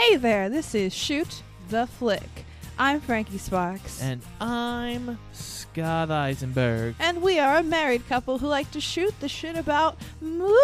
[0.00, 2.46] Hey there, this is Shoot the Flick.
[2.78, 4.00] I'm Frankie Sparks.
[4.00, 6.94] And I'm Scott Eisenberg.
[6.98, 10.54] And we are a married couple who like to shoot the shit about movies.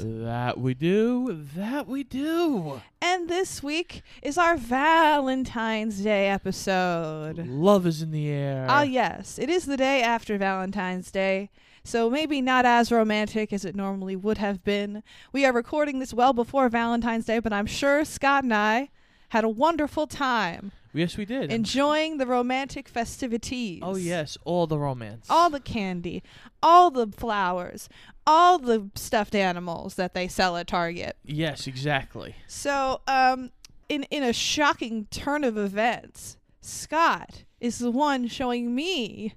[0.00, 1.44] That we do.
[1.54, 2.80] That we do.
[3.02, 7.46] And this week is our Valentine's Day episode.
[7.46, 8.64] Love is in the air.
[8.70, 9.38] Ah, yes.
[9.38, 11.50] It is the day after Valentine's Day.
[11.86, 15.02] So maybe not as romantic as it normally would have been.
[15.32, 18.88] We are recording this well before Valentine's Day, but I'm sure Scott and I
[19.28, 21.52] had a wonderful time yes, we did.
[21.52, 23.80] enjoying the romantic festivities.
[23.82, 24.38] oh, yes.
[24.44, 25.26] All the romance.
[25.28, 26.22] All the candy,
[26.62, 27.90] all the flowers,
[28.26, 31.16] all the stuffed animals that they sell at Target.
[31.22, 32.34] Yes, exactly.
[32.46, 33.50] So, um,
[33.90, 39.34] in in a shocking turn of events, Scott is the one showing me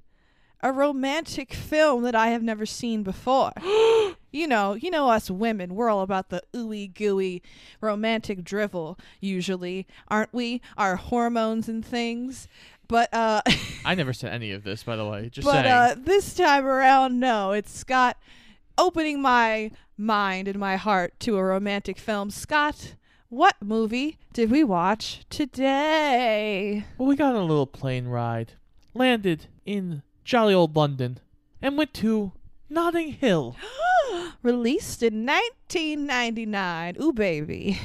[0.61, 3.52] a romantic film that I have never seen before.
[4.31, 7.41] you know, you know us women, we're all about the ooey gooey
[7.81, 10.61] romantic drivel usually, aren't we?
[10.77, 12.47] Our hormones and things.
[12.88, 13.41] But uh
[13.86, 15.30] I never said any of this, by the way.
[15.30, 15.67] Just but saying.
[15.67, 18.17] uh this time around no, it's Scott
[18.77, 22.30] opening my mind and my heart to a romantic film.
[22.30, 22.95] Scott,
[23.30, 26.86] what movie did we watch today?
[26.97, 28.53] well, we got on a little plane ride,
[28.94, 31.17] landed in jolly old London,
[31.61, 32.33] and went to
[32.70, 33.56] Notting Hill.
[34.44, 36.97] Released in 1999.
[37.02, 37.80] Ooh, baby.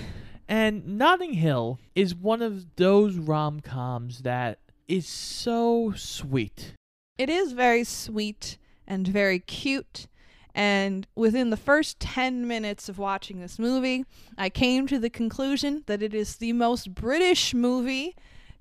[0.49, 6.75] And Notting Hill is one of those rom coms that is so sweet.
[7.17, 10.09] It is very sweet and very cute.
[10.53, 14.05] And within the first 10 minutes of watching this movie,
[14.37, 18.17] I came to the conclusion that it is the most British movie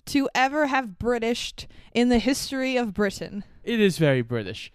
[0.06, 3.44] to ever have Britished in the history of Britain.
[3.64, 4.72] It is very British.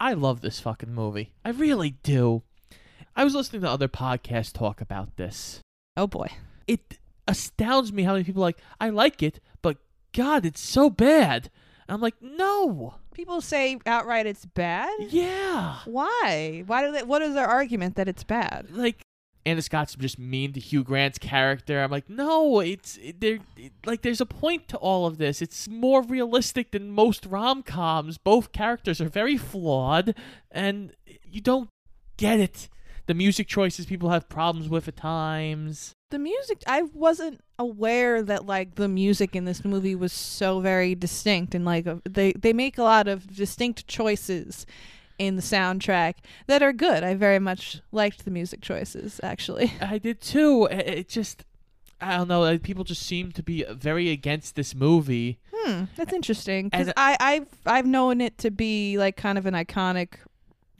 [0.00, 1.32] I love this fucking movie.
[1.44, 2.42] I really do.
[3.16, 5.60] I was listening to other podcasts talk about this.
[5.96, 6.28] Oh boy.
[6.66, 9.78] It astounds me how many people are like, I like it, but
[10.12, 11.50] God, it's so bad.
[11.88, 12.94] And I'm like, no.
[13.12, 14.90] People say outright it's bad?
[15.08, 15.78] Yeah.
[15.86, 16.62] Why?
[16.66, 18.68] Why do they what is their argument that it's bad?
[18.70, 19.00] Like,
[19.48, 21.82] Anna Scott's just mean to Hugh Grant's character.
[21.82, 23.38] I'm like, no, it's there.
[23.56, 25.40] It, like, there's a point to all of this.
[25.40, 28.18] It's more realistic than most rom coms.
[28.18, 30.14] Both characters are very flawed,
[30.50, 30.92] and
[31.24, 31.68] you don't
[32.18, 32.68] get it.
[33.06, 35.94] The music choices people have problems with at times.
[36.10, 40.94] The music I wasn't aware that like the music in this movie was so very
[40.94, 44.66] distinct and like they they make a lot of distinct choices
[45.18, 46.14] in the soundtrack
[46.46, 47.02] that are good.
[47.02, 49.72] I very much liked the music choices actually.
[49.80, 50.66] I did too.
[50.70, 51.44] It, just,
[52.00, 52.58] I don't know.
[52.58, 55.38] People just seem to be very against this movie.
[55.52, 59.54] Hmm, that's interesting cuz I I've I've known it to be like kind of an
[59.54, 60.14] iconic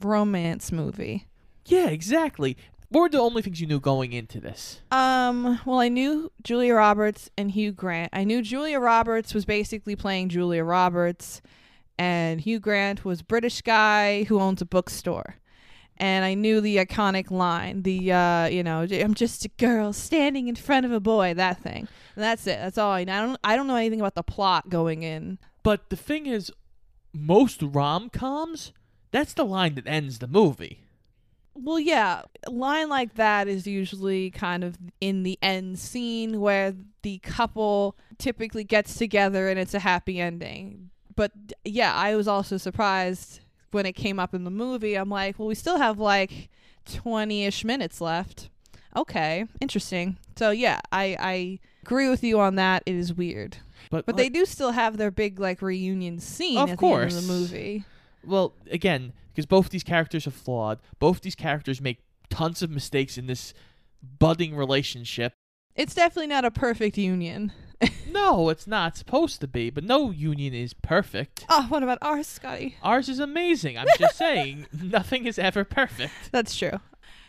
[0.01, 1.27] romance movie.
[1.65, 2.57] Yeah, exactly.
[2.91, 4.81] What were the only things you knew going into this?
[4.89, 8.09] Um, well, I knew Julia Roberts and Hugh Grant.
[8.13, 11.43] I knew Julia Roberts was basically playing Julia Roberts,
[11.99, 15.35] and Hugh Grant was British guy who owns a bookstore.
[15.97, 20.47] And I knew the iconic line, the uh, you know, I'm just a girl standing
[20.47, 21.89] in front of a boy, that thing.
[22.15, 22.57] And that's it.
[22.57, 23.13] That's all I know.
[23.13, 25.39] I don't I don't know anything about the plot going in.
[25.61, 26.53] But the thing is,
[27.11, 28.71] most rom coms,
[29.11, 30.85] that's the line that ends the movie.
[31.53, 36.73] Well, yeah, a line like that is usually kind of in the end scene where
[37.01, 40.91] the couple typically gets together and it's a happy ending.
[41.19, 41.33] But
[41.65, 43.41] yeah, I was also surprised
[43.71, 44.95] when it came up in the movie.
[44.95, 46.47] I'm like, well, we still have like
[46.93, 48.49] 20 ish minutes left.
[48.95, 50.15] Okay, interesting.
[50.37, 52.83] So yeah, I, I agree with you on that.
[52.85, 53.57] It is weird.
[53.91, 56.87] But, But like, they do still have their big like reunion scene Of at the
[56.87, 57.83] end of the movie.
[58.23, 60.79] well, again, because both these characters are flawed.
[60.99, 61.97] Both these characters make
[62.29, 63.53] tons of mistakes in this
[64.01, 65.33] budding relationship.
[65.75, 67.51] It's definitely not a perfect union.
[68.11, 71.45] No, it's not supposed to be, but no union is perfect.
[71.47, 72.75] Oh, what about ours, Scotty?
[72.81, 73.77] Ours is amazing.
[73.77, 76.11] I'm just saying, nothing is ever perfect.
[76.31, 76.79] That's true.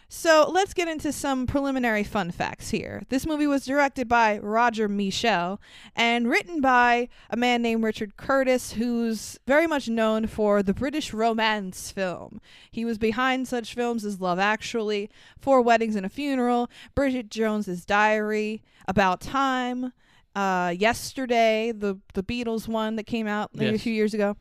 [0.09, 3.03] So let's get into some preliminary fun facts here.
[3.11, 5.61] This movie was directed by Roger Michell
[5.95, 11.13] and written by a man named Richard Curtis, who's very much known for the British
[11.13, 12.41] romance film.
[12.73, 17.85] He was behind such films as Love Actually, Four Weddings and a Funeral, Bridget Jones's
[17.85, 19.93] Diary, About Time,
[20.35, 24.37] uh, Yesterday, the the Beatles one that came out maybe a few years ago.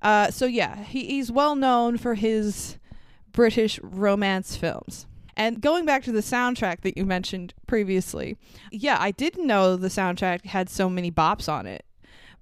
[0.00, 2.78] Uh, so yeah, he, he's well known for his
[3.32, 5.06] British romance films.
[5.36, 8.36] And going back to the soundtrack that you mentioned previously,
[8.70, 11.86] yeah, I didn't know the soundtrack had so many bops on it,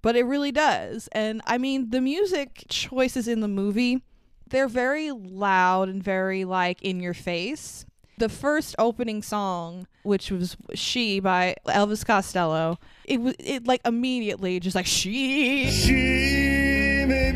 [0.02, 1.08] but it really does.
[1.12, 4.02] And I mean, the music choices in the movie,
[4.49, 7.87] they're very loud and very like in your face.
[8.21, 14.61] The first opening song, which was "She" by Elvis Costello, it was it like immediately
[14.61, 15.71] just like she.
[15.71, 17.33] She may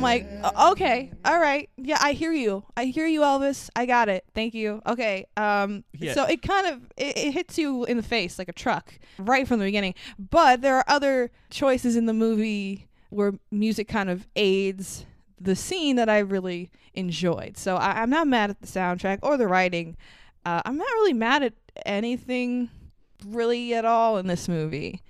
[0.00, 0.26] I'm like,
[0.72, 2.64] okay, all right, yeah, I hear you.
[2.74, 3.68] I hear you, Elvis.
[3.76, 4.24] I got it.
[4.34, 4.80] Thank you.
[4.86, 5.26] Okay.
[5.36, 6.14] Um, Yeah.
[6.14, 9.46] so it kind of it, it hits you in the face like a truck right
[9.46, 9.94] from the beginning.
[10.18, 15.04] But there are other choices in the movie where music kind of aids
[15.38, 17.58] the scene that I really enjoyed.
[17.58, 19.96] So I, I'm not mad at the soundtrack or the writing.
[20.46, 21.52] Uh, I'm not really mad at
[21.84, 22.70] anything
[23.26, 25.02] really at all in this movie.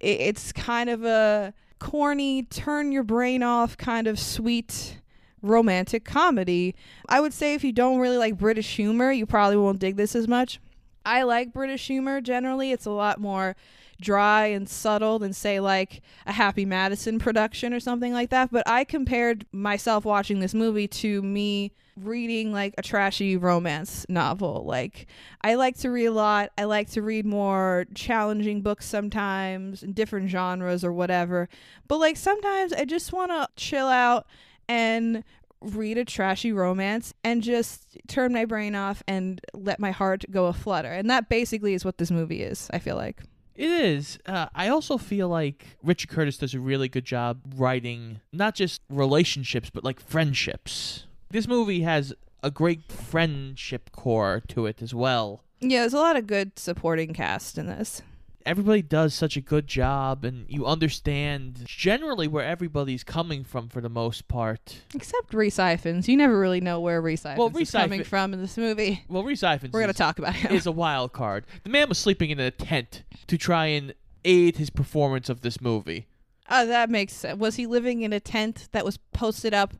[0.00, 5.02] It, it's kind of a corny, turn your brain off kind of sweet
[5.42, 6.74] romantic comedy.
[7.10, 10.16] I would say if you don't really like British humor, you probably won't dig this
[10.16, 10.60] as much.
[11.04, 12.72] I like British humor generally.
[12.72, 13.54] It's a lot more
[14.00, 18.68] dry and subtle than say like a Happy Madison production or something like that, but
[18.68, 24.64] I compared myself watching this movie to me reading like a trashy romance novel.
[24.66, 25.06] Like
[25.42, 26.50] I like to read a lot.
[26.58, 31.48] I like to read more challenging books sometimes in different genres or whatever.
[31.88, 34.26] But like sometimes I just want to chill out
[34.68, 35.22] and
[35.60, 40.46] read a trashy romance and just turn my brain off and let my heart go
[40.46, 40.92] a flutter.
[40.92, 43.22] And that basically is what this movie is, I feel like.
[43.54, 44.18] It is.
[44.26, 48.80] Uh, I also feel like Richard Curtis does a really good job writing not just
[48.90, 51.06] relationships, but like friendships.
[51.30, 52.12] This movie has
[52.42, 55.42] a great friendship core to it as well.
[55.60, 58.02] Yeah, there's a lot of good supporting cast in this.
[58.46, 63.80] Everybody does such a good job, and you understand generally where everybody's coming from for
[63.80, 64.82] the most part.
[64.94, 66.08] Except Rhys Ifans.
[66.08, 69.02] You never really know where Rhys Ifans Well, is coming from in this movie.
[69.08, 70.54] Well, Rhys Ifans We're going to talk about him.
[70.54, 71.46] is a wild card.
[71.62, 73.94] The man was sleeping in a tent to try and
[74.26, 76.06] aid his performance of this movie.
[76.50, 77.38] Oh, that makes sense.
[77.38, 79.74] Was he living in a tent that was posted up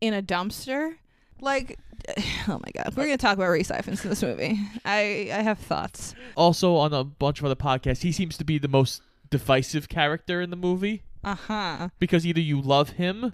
[0.00, 0.96] in a dumpster?
[1.40, 1.78] Like,
[2.48, 4.58] oh my god, we're gonna talk about Rhys Ifans in this movie.
[4.84, 6.14] I I have thoughts.
[6.36, 10.40] Also, on a bunch of other podcasts, he seems to be the most divisive character
[10.40, 11.88] in the movie Uh huh.
[11.98, 13.32] because either you love him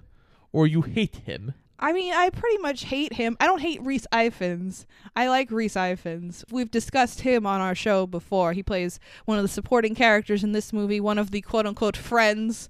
[0.51, 1.53] or you hate him.
[1.77, 3.35] I mean, I pretty much hate him.
[3.41, 4.85] I don't hate Rhys Ifans.
[5.13, 6.43] I like Rhys Ifans.
[6.49, 8.53] We've discussed him on our show before.
[8.53, 11.97] He plays one of the supporting characters in this movie, one of the quote unquote
[11.97, 12.69] friends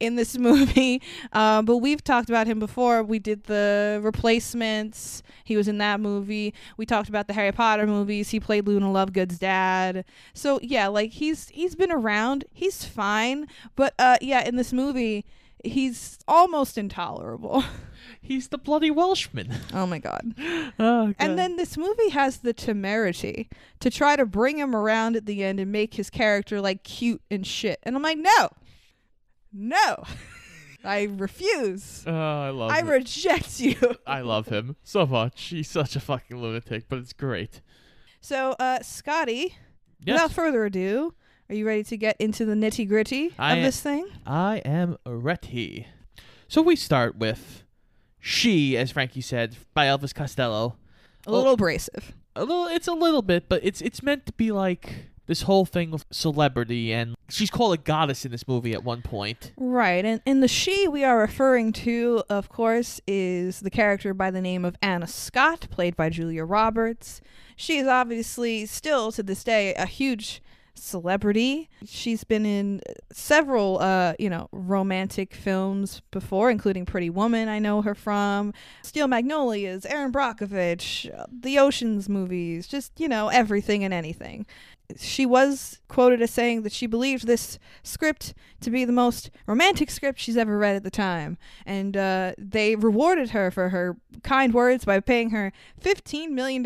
[0.00, 1.02] in this movie.
[1.32, 3.02] Um, but we've talked about him before.
[3.02, 5.22] We did the replacements.
[5.44, 6.54] He was in that movie.
[6.76, 8.30] We talked about the Harry Potter movies.
[8.30, 10.04] He played Luna Lovegood's dad.
[10.34, 12.44] So yeah, like he's he's been around.
[12.52, 13.46] He's fine.
[13.74, 15.24] But uh, yeah, in this movie,
[15.64, 17.64] he's almost intolerable.
[18.20, 19.52] He's the bloody Welshman.
[19.72, 20.34] Oh my god.
[20.78, 23.48] oh, And then this movie has the temerity
[23.80, 27.22] to try to bring him around at the end and make his character like cute
[27.30, 27.78] and shit.
[27.84, 28.48] And I'm like, no.
[29.52, 30.02] No.
[30.84, 32.04] I refuse.
[32.06, 32.88] Oh, I love I him.
[32.88, 33.76] reject you.
[34.06, 35.42] I love him so much.
[35.44, 37.60] He's such a fucking lunatic, but it's great.
[38.20, 39.56] So, uh, Scotty,
[40.04, 41.14] Yes, without further ado,
[41.48, 44.06] are you ready to get into the nitty gritty of this thing?
[44.26, 45.86] I am ready.
[46.48, 47.64] So we start with
[48.20, 50.76] She, as Frankie said, by Elvis Costello.
[51.26, 52.14] A little abrasive.
[52.36, 55.66] A little, it's a little bit, but it's it's meant to be like this whole
[55.66, 59.52] thing of celebrity, and she's called a goddess in this movie at one point.
[59.56, 64.30] Right, and, and the she we are referring to, of course, is the character by
[64.30, 67.20] the name of Anna Scott, played by Julia Roberts.
[67.56, 70.42] She is obviously still to this day a huge
[70.78, 71.68] celebrity.
[71.86, 72.80] She's been in
[73.12, 77.48] several, uh, you know, romantic films before, including Pretty Woman.
[77.48, 78.52] I know her from
[78.82, 84.46] Steel Magnolias, Erin Brockovich, uh, the Ocean's movies, just you know everything and anything
[84.96, 89.90] she was quoted as saying that she believed this script to be the most romantic
[89.90, 91.38] script she's ever read at the time.
[91.64, 96.64] And uh, they rewarded her for her kind words by paying her $15 million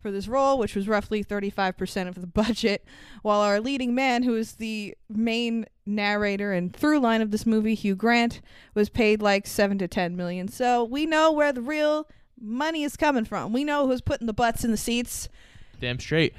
[0.00, 2.84] for this role, which was roughly 35% of the budget.
[3.22, 7.74] While our leading man, who is the main narrator and through line of this movie,
[7.74, 8.40] Hugh Grant,
[8.74, 10.48] was paid like 7 to 10 million.
[10.48, 12.08] So we know where the real
[12.40, 13.52] money is coming from.
[13.52, 15.28] We know who's putting the butts in the seats
[15.80, 16.34] Damn straight.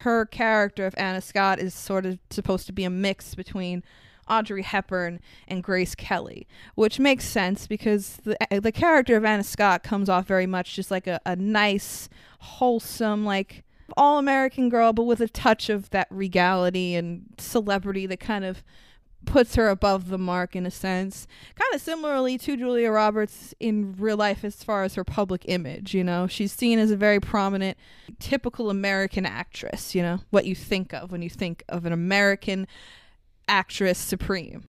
[0.00, 3.82] Her character of Anna Scott is sort of supposed to be a mix between
[4.28, 9.82] Audrey Hepburn and Grace Kelly, which makes sense because the the character of Anna Scott
[9.82, 12.08] comes off very much just like a, a nice,
[12.40, 13.64] wholesome, like
[13.96, 18.62] all American girl, but with a touch of that regality and celebrity that kind of
[19.24, 21.26] puts her above the mark in a sense.
[21.54, 25.94] Kind of similarly to Julia Roberts in real life as far as her public image,
[25.94, 26.26] you know.
[26.26, 27.76] She's seen as a very prominent
[28.18, 32.66] typical American actress, you know, what you think of when you think of an American
[33.46, 34.64] actress supreme.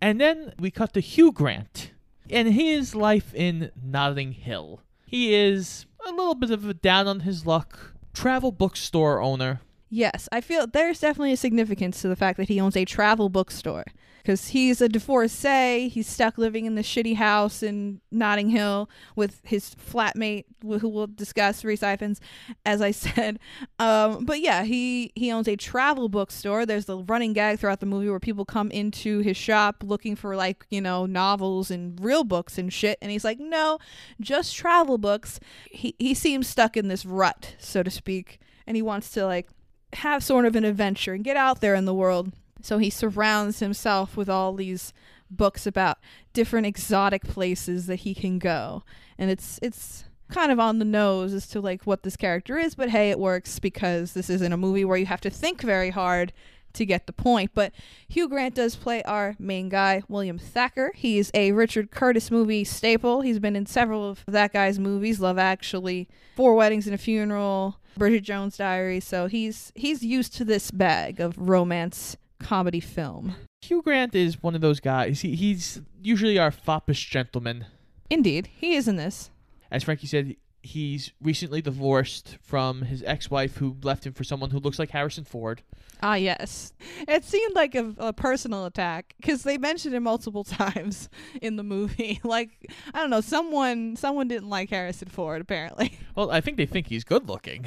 [0.00, 1.92] And then we cut to Hugh Grant
[2.28, 4.80] and his life in Notting Hill.
[5.06, 9.60] He is a little bit of a down on his luck travel bookstore owner.
[9.94, 13.28] Yes, I feel there's definitely a significance to the fact that he owns a travel
[13.28, 13.84] bookstore
[14.22, 15.90] because he's a divorcee.
[15.90, 21.08] He's stuck living in the shitty house in Notting Hill with his flatmate, who we'll
[21.08, 23.38] discuss, Rhys as I said.
[23.78, 26.64] Um, but yeah, he he owns a travel bookstore.
[26.64, 30.34] There's the running gag throughout the movie where people come into his shop looking for
[30.36, 33.78] like you know novels and real books and shit, and he's like, no,
[34.22, 35.38] just travel books.
[35.70, 39.50] He he seems stuck in this rut, so to speak, and he wants to like
[39.94, 42.32] have sort of an adventure and get out there in the world.
[42.60, 44.92] So he surrounds himself with all these
[45.30, 45.98] books about
[46.32, 48.84] different exotic places that he can go.
[49.18, 52.74] And it's it's kind of on the nose as to like what this character is,
[52.74, 55.90] but hey, it works because this isn't a movie where you have to think very
[55.90, 56.32] hard
[56.72, 57.50] to get the point.
[57.54, 57.72] But
[58.08, 60.92] Hugh Grant does play our main guy, William Thacker.
[60.94, 63.20] He's a Richard Curtis movie staple.
[63.20, 67.78] He's been in several of that guy's movies, Love Actually, Four Weddings and a Funeral,
[67.96, 69.00] Bridget Jones' Diary.
[69.00, 73.34] So he's he's used to this bag of romance comedy film.
[73.60, 75.20] Hugh Grant is one of those guys.
[75.20, 77.66] He, he's usually our foppish gentleman.
[78.10, 79.30] Indeed, he is in this.
[79.70, 84.58] As Frankie said, he's recently divorced from his ex-wife who left him for someone who
[84.58, 85.62] looks like Harrison Ford.
[86.02, 86.72] Ah, yes.
[87.06, 91.08] It seemed like a, a personal attack because they mentioned it multiple times
[91.40, 92.20] in the movie.
[92.24, 92.50] like,
[92.92, 95.98] I don't know, someone someone didn't like Harrison Ford apparently.
[96.14, 97.64] Well, I think they think he's good looking.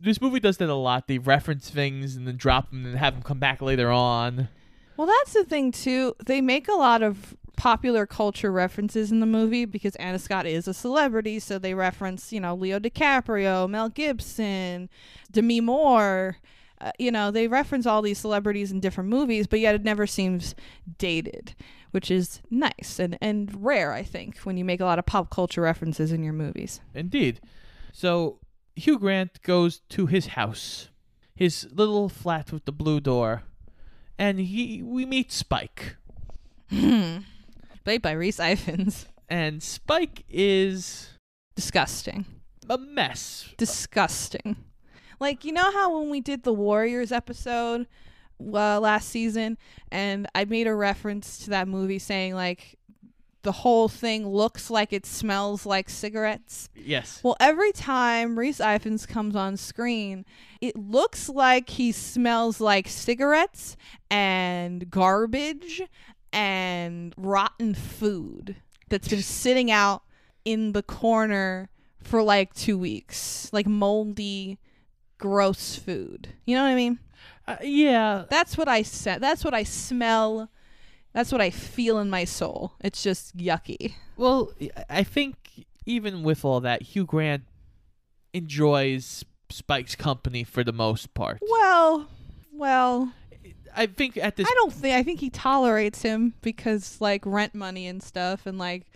[0.00, 1.06] this movie does that a lot.
[1.06, 4.48] They reference things and then drop them and have them come back later on.
[4.96, 6.16] Well, that's the thing too.
[6.26, 10.66] They make a lot of popular culture references in the movie because Anna Scott is
[10.66, 14.88] a celebrity, so they reference, you know, Leo DiCaprio, Mel Gibson,
[15.30, 16.38] Demi Moore.
[16.80, 20.06] Uh, you know, they reference all these celebrities in different movies, but yet it never
[20.06, 20.54] seems
[20.98, 21.54] dated,
[21.90, 25.30] which is nice and, and rare, I think, when you make a lot of pop
[25.30, 26.80] culture references in your movies.
[26.94, 27.40] Indeed.
[27.92, 28.40] So
[28.74, 30.90] Hugh Grant goes to his house,
[31.34, 33.44] his little flat with the blue door,
[34.18, 35.96] and he we meet Spike.
[36.70, 39.06] Played by Rhys Ifans.
[39.28, 41.08] And Spike is
[41.54, 42.26] Disgusting.
[42.68, 43.48] a mess.
[43.56, 44.56] disgusting.
[45.18, 47.86] Like you know how when we did the Warriors episode
[48.40, 49.58] uh, last season,
[49.90, 52.78] and I made a reference to that movie saying like
[53.46, 56.68] the whole thing looks like it smells like cigarettes.
[56.74, 57.20] Yes.
[57.22, 60.24] Well, every time Rhys Ifans comes on screen,
[60.60, 63.76] it looks like he smells like cigarettes
[64.10, 65.82] and garbage
[66.32, 68.56] and rotten food
[68.88, 70.02] that's been sitting out
[70.44, 71.68] in the corner
[72.02, 73.48] for like two weeks.
[73.52, 74.58] Like moldy,
[75.18, 76.28] gross food.
[76.44, 76.98] You know what I mean?
[77.46, 78.24] Uh, yeah.
[78.28, 79.20] That's what I said.
[79.20, 80.50] That's what I smell.
[81.12, 82.74] That's what I feel in my soul.
[82.80, 83.94] It's just yucky.
[84.16, 84.52] Well,
[84.90, 87.44] I think even with all that, Hugh Grant
[88.32, 91.38] enjoys Spike's company for the most part.
[91.40, 92.08] Well,
[92.52, 93.12] well,
[93.76, 97.54] I think at this I don't think I think he tolerates him because like rent
[97.54, 98.86] money and stuff and like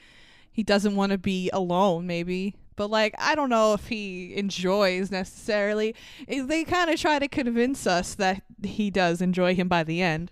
[0.50, 2.56] he doesn't want to be alone maybe.
[2.76, 5.94] But like I don't know if he enjoys necessarily.
[6.28, 10.00] Eh, They kind of try to convince us that he does enjoy him by the
[10.02, 10.30] end,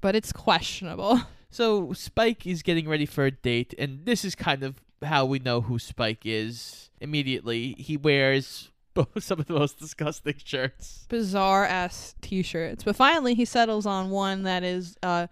[0.00, 1.20] but it's questionable.
[1.54, 5.38] So Spike is getting ready for a date, and this is kind of how we
[5.38, 6.88] know who Spike is.
[6.98, 8.70] Immediately, he wears
[9.18, 11.04] some of the most disgusting shirts.
[11.10, 12.84] Bizarre ass t-shirts.
[12.84, 15.26] But finally he settles on one that is uh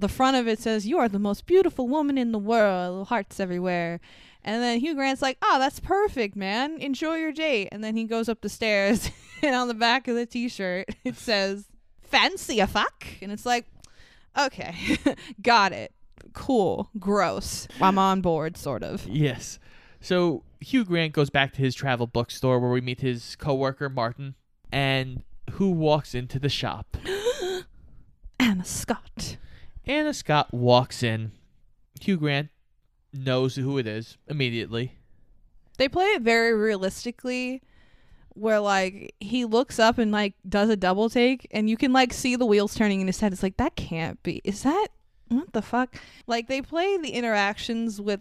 [0.00, 3.38] the front of it says you are the most beautiful woman in the world, hearts
[3.38, 4.00] everywhere.
[4.46, 6.80] And then Hugh Grant's like, "Oh, that's perfect, man.
[6.80, 9.10] Enjoy your date." And then he goes up the stairs
[9.42, 11.66] and on the back of the t-shirt it says,
[12.00, 13.66] "Fancy a fuck?" And it's like,
[14.38, 14.98] "Okay.
[15.42, 15.92] Got it.
[16.32, 16.88] Cool.
[16.98, 17.66] Gross.
[17.80, 19.58] I'm on board sort of." Yes.
[20.00, 24.36] So Hugh Grant goes back to his travel bookstore where we meet his coworker Martin,
[24.70, 26.96] and who walks into the shop.
[28.38, 29.38] Anna Scott.
[29.84, 31.32] Anna Scott walks in.
[32.00, 32.50] Hugh Grant
[33.16, 34.92] knows who it is immediately.
[35.78, 37.62] they play it very realistically
[38.34, 42.12] where like he looks up and like does a double take and you can like
[42.12, 44.88] see the wheels turning in his head it's like that can't be is that
[45.28, 45.96] what the fuck
[46.26, 48.20] like they play the interactions with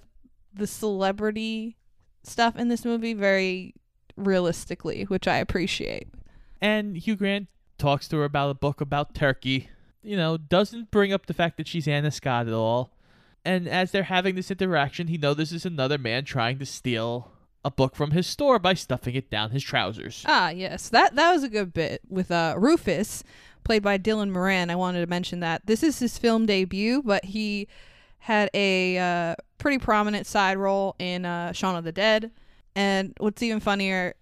[0.53, 1.75] the celebrity
[2.23, 3.73] stuff in this movie very
[4.15, 6.07] realistically which i appreciate
[6.61, 7.47] And Hugh Grant
[7.77, 9.69] talks to her about a book about Turkey.
[10.01, 12.91] You know, doesn't bring up the fact that she's Anna Scott at all.
[13.45, 17.31] And as they're having this interaction, he notices another man trying to steal
[17.63, 20.23] a book from his store by stuffing it down his trousers.
[20.27, 23.23] ah yes that that was a good bit with uh rufus
[23.63, 24.69] played by Dylan Moran.
[24.69, 27.67] I wanted to mention that this is his film debut, but he
[28.19, 32.31] had a uh, pretty prominent side role in uh, Shaun of the Dead.
[32.75, 34.13] And what's even funnier,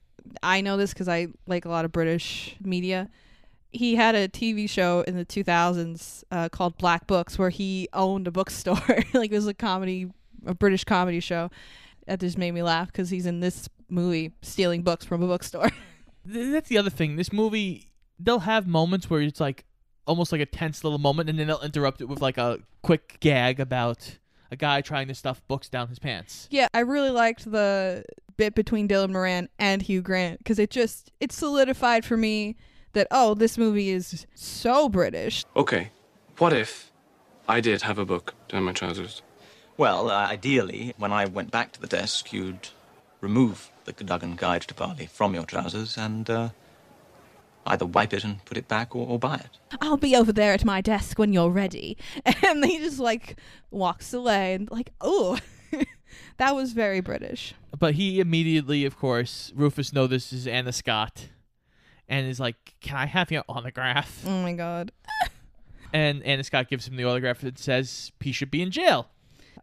[0.42, 3.10] I know this because I like a lot of British media.
[3.74, 8.28] He had a TV show in the 2000s uh, called Black Books where he owned
[8.28, 8.78] a bookstore.
[9.14, 10.12] like it was a comedy,
[10.46, 11.50] a British comedy show.
[12.08, 15.72] That just made me laugh because he's in this movie stealing books from a bookstore.
[16.26, 17.16] That's the other thing.
[17.16, 19.66] This movie, they'll have moments where it's like
[20.06, 23.18] almost like a tense little moment, and then they'll interrupt it with like a quick
[23.20, 24.20] gag about
[24.52, 26.48] a guy trying to stuff books down his pants.
[26.52, 28.06] Yeah, I really liked the
[28.38, 32.56] bit between Dylan Moran and Hugh Grant because it just it solidified for me
[32.94, 35.46] that oh, this movie is so British.
[35.56, 35.92] Okay,
[36.38, 36.92] what if
[37.48, 39.22] I did have a book down my trousers?
[39.78, 42.70] Well, uh, ideally, when I went back to the desk, you'd
[43.22, 46.50] remove the Cadogan Guide to Bali from your trousers and uh,
[47.66, 49.58] either wipe it and put it back or, or buy it.
[49.82, 51.98] I'll be over there at my desk when you're ready.
[52.46, 53.38] And he just like
[53.72, 55.40] walks away and like, oh,
[56.38, 57.56] that was very British.
[57.78, 61.30] But he immediately, of course, Rufus notices Anna Scott,
[62.14, 64.92] and is like, "Can I have your autograph?" Oh my god.
[65.96, 69.12] And Anna Scott gives him the autograph and says he should be in jail.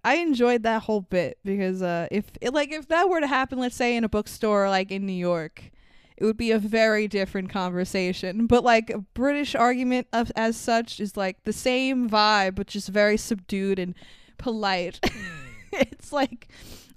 [0.05, 3.59] I enjoyed that whole bit because uh, if it, like if that were to happen,
[3.59, 5.73] let's say in a bookstore like in New York,
[6.17, 8.47] it would be a very different conversation.
[8.47, 12.91] But like a British argument of as such is like the same vibe, but just
[12.91, 13.97] very subdued and
[14.39, 15.01] polite.
[15.73, 16.47] it's like,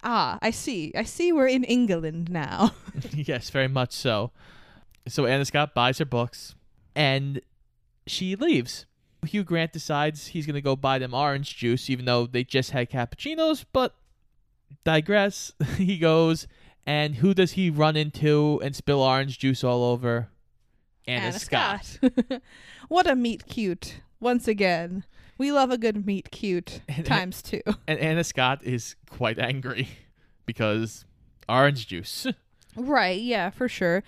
[0.04, 2.76] ah, I see, I see, we're in England now.
[3.12, 4.32] yes, very much so.
[5.08, 6.56] So Anna Scott buys her books,
[6.96, 7.42] and
[8.08, 8.86] she leaves.
[9.26, 12.90] Hugh Grant decides he's gonna go buy them orange juice, even though they just had
[12.90, 13.66] cappuccinos.
[13.72, 13.96] But
[14.84, 15.54] digress.
[15.78, 16.48] he goes,
[16.86, 20.30] and who does he run into and spill orange juice all over?
[21.08, 22.00] Anna, Scott.
[22.88, 24.02] what a meet cute.
[24.20, 25.04] Once again,
[25.38, 27.62] we love a good meet cute And- times two.
[27.88, 29.90] And Anna Scott is quite angry
[30.46, 31.06] because
[31.50, 32.28] orange juice.
[32.76, 34.04] Right, yeah, for sure.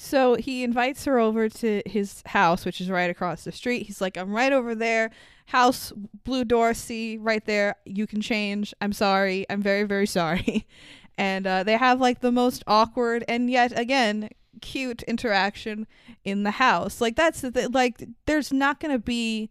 [0.00, 3.86] So he invites her over to his house, which is right across the street.
[3.86, 5.10] He's like, I'm right over there.
[5.46, 7.74] House, blue door, see, right there.
[7.84, 8.72] You can change.
[8.80, 9.44] I'm sorry.
[9.50, 10.66] I'm very, very sorry.
[11.20, 14.28] And uh, they have like the most awkward and yet again
[14.60, 15.88] cute interaction
[16.24, 17.00] in the house.
[17.00, 19.50] Like that's the th- like there's not going to be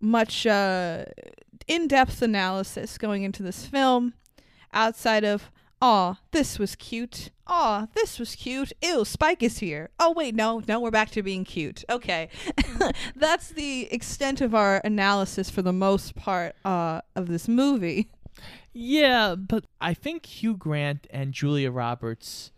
[0.00, 1.04] much uh,
[1.68, 4.14] in-depth analysis going into this film
[4.72, 5.50] outside of
[5.82, 7.30] Aw, this was cute.
[7.46, 8.72] Aw, this was cute.
[8.82, 9.90] Ew, Spike is here.
[10.00, 11.84] Oh, wait, no, no, we're back to being cute.
[11.90, 12.28] Okay.
[13.16, 18.08] That's the extent of our analysis for the most part uh, of this movie.
[18.72, 22.50] Yeah, but I think Hugh Grant and Julia Roberts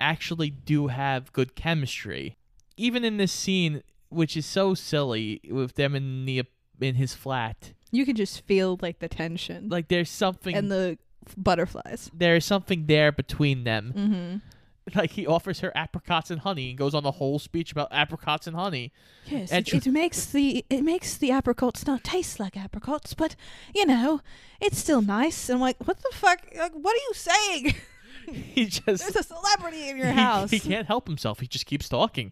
[0.00, 2.36] actually do have good chemistry.
[2.76, 6.42] Even in this scene, which is so silly with them in the
[6.80, 10.98] in his flat, You can just feel like the tension like there's something and the
[11.36, 12.10] butterflies.
[12.14, 13.92] there's something there between them.
[13.96, 14.98] Mm-hmm.
[14.98, 18.48] Like he offers her apricots and honey and goes on the whole speech about apricots
[18.48, 18.90] and honey.
[19.26, 23.14] Yes, And it, tr- it makes the it makes the apricots not taste like apricots,
[23.14, 23.36] but
[23.74, 24.20] you know,
[24.60, 25.48] it's still nice.
[25.48, 26.40] And I'm like, what the fuck?
[26.58, 27.74] Like, what are you saying?
[28.26, 30.50] He just There's a celebrity in your he- house.
[30.50, 31.40] He, can't help himself.
[31.40, 32.30] He just keeps talking.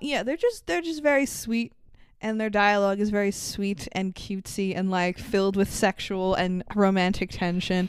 [0.00, 1.72] yeah, they're just they're just very sweet
[2.20, 7.30] and their dialogue is very sweet and cutesy and like filled with sexual and romantic
[7.30, 7.88] tension.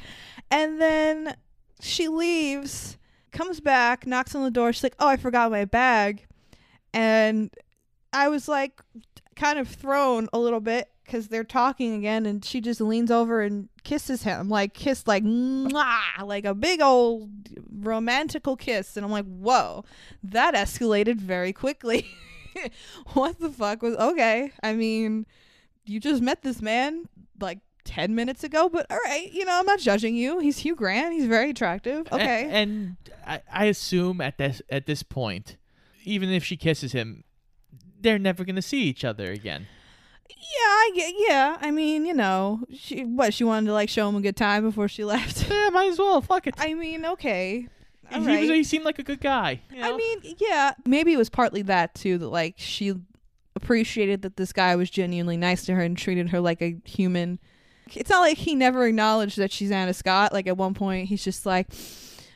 [0.51, 1.35] And then
[1.79, 2.97] she leaves,
[3.31, 4.73] comes back, knocks on the door.
[4.73, 6.25] She's like, "Oh, I forgot my bag."
[6.93, 7.53] And
[8.11, 8.81] I was like
[9.35, 13.41] kind of thrown a little bit cuz they're talking again and she just leans over
[13.41, 14.49] and kisses him.
[14.49, 17.29] Like kiss like mwah, like a big old
[17.71, 19.85] romantical kiss and I'm like, "Whoa,
[20.23, 22.07] that escalated very quickly."
[23.13, 24.51] what the fuck was okay?
[24.63, 25.25] I mean,
[25.85, 27.07] you just met this man
[27.39, 27.59] like
[27.89, 30.37] 10 minutes ago, but all right, you know, I'm not judging you.
[30.37, 31.11] He's Hugh Grant.
[31.11, 32.07] He's very attractive.
[32.11, 32.47] Okay.
[32.51, 35.57] and I, I assume at this at this point,
[36.03, 37.23] even if she kisses him,
[37.99, 39.65] they're never gonna see each other again.
[40.29, 41.57] yeah, I get yeah.
[41.59, 44.63] I mean, you know, she what she wanted to like show him a good time
[44.63, 45.49] before she left.
[45.49, 46.21] Yeah, might as well.
[46.21, 46.53] Fuck it.
[46.59, 47.67] I mean, okay.
[48.11, 48.41] All he, right.
[48.41, 49.61] was, he seemed like a good guy.
[49.73, 52.93] you I mean, yeah, maybe it was partly that too that like she
[53.55, 57.39] appreciated that this guy was genuinely nice to her and treated her like a human.
[57.97, 60.33] It's not like he never acknowledged that she's Anna Scott.
[60.33, 61.67] Like at one point, he's just like,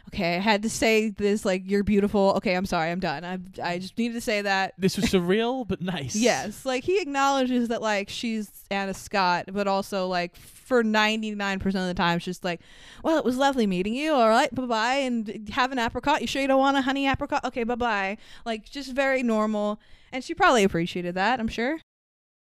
[0.09, 1.45] "Okay, I had to say this.
[1.45, 2.33] Like, you're beautiful.
[2.37, 3.23] Okay, I'm sorry, I'm done.
[3.23, 6.15] I I just needed to say that." this was surreal but nice.
[6.15, 11.73] Yes, like he acknowledges that like she's Anna Scott, but also like for 99% of
[11.73, 12.61] the time, it's just like,
[13.03, 14.13] well, it was lovely meeting you.
[14.13, 14.95] All right, bye bye.
[14.95, 16.21] And have an apricot.
[16.21, 17.43] You sure you don't want a honey apricot?
[17.45, 18.17] Okay, bye bye.
[18.45, 19.79] Like just very normal.
[20.11, 21.79] And she probably appreciated that, I'm sure.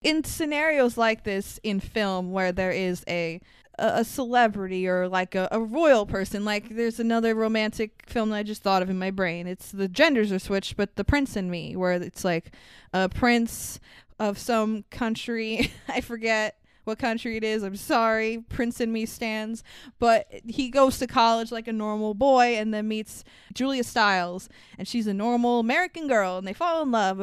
[0.03, 3.41] In scenarios like this in film where there is a
[3.79, 8.43] a celebrity or like a, a royal person, like there's another romantic film that I
[8.43, 9.47] just thought of in my brain.
[9.47, 12.51] It's the genders are switched, but The Prince and Me, where it's like
[12.93, 13.79] a prince
[14.19, 15.71] of some country.
[15.87, 17.63] I forget what country it is.
[17.63, 18.43] I'm sorry.
[18.49, 19.63] Prince and Me stands.
[19.99, 24.49] But he goes to college like a normal boy and then meets Julia Stiles.
[24.77, 27.19] And she's a normal American girl and they fall in love.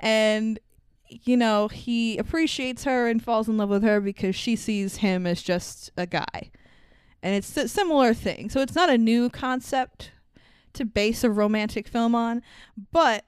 [0.00, 0.58] And,
[1.08, 5.26] you know, he appreciates her and falls in love with her because she sees him
[5.26, 6.50] as just a guy.
[7.22, 8.50] And it's a similar thing.
[8.50, 10.10] So it's not a new concept
[10.74, 12.42] to base a romantic film on,
[12.92, 13.24] but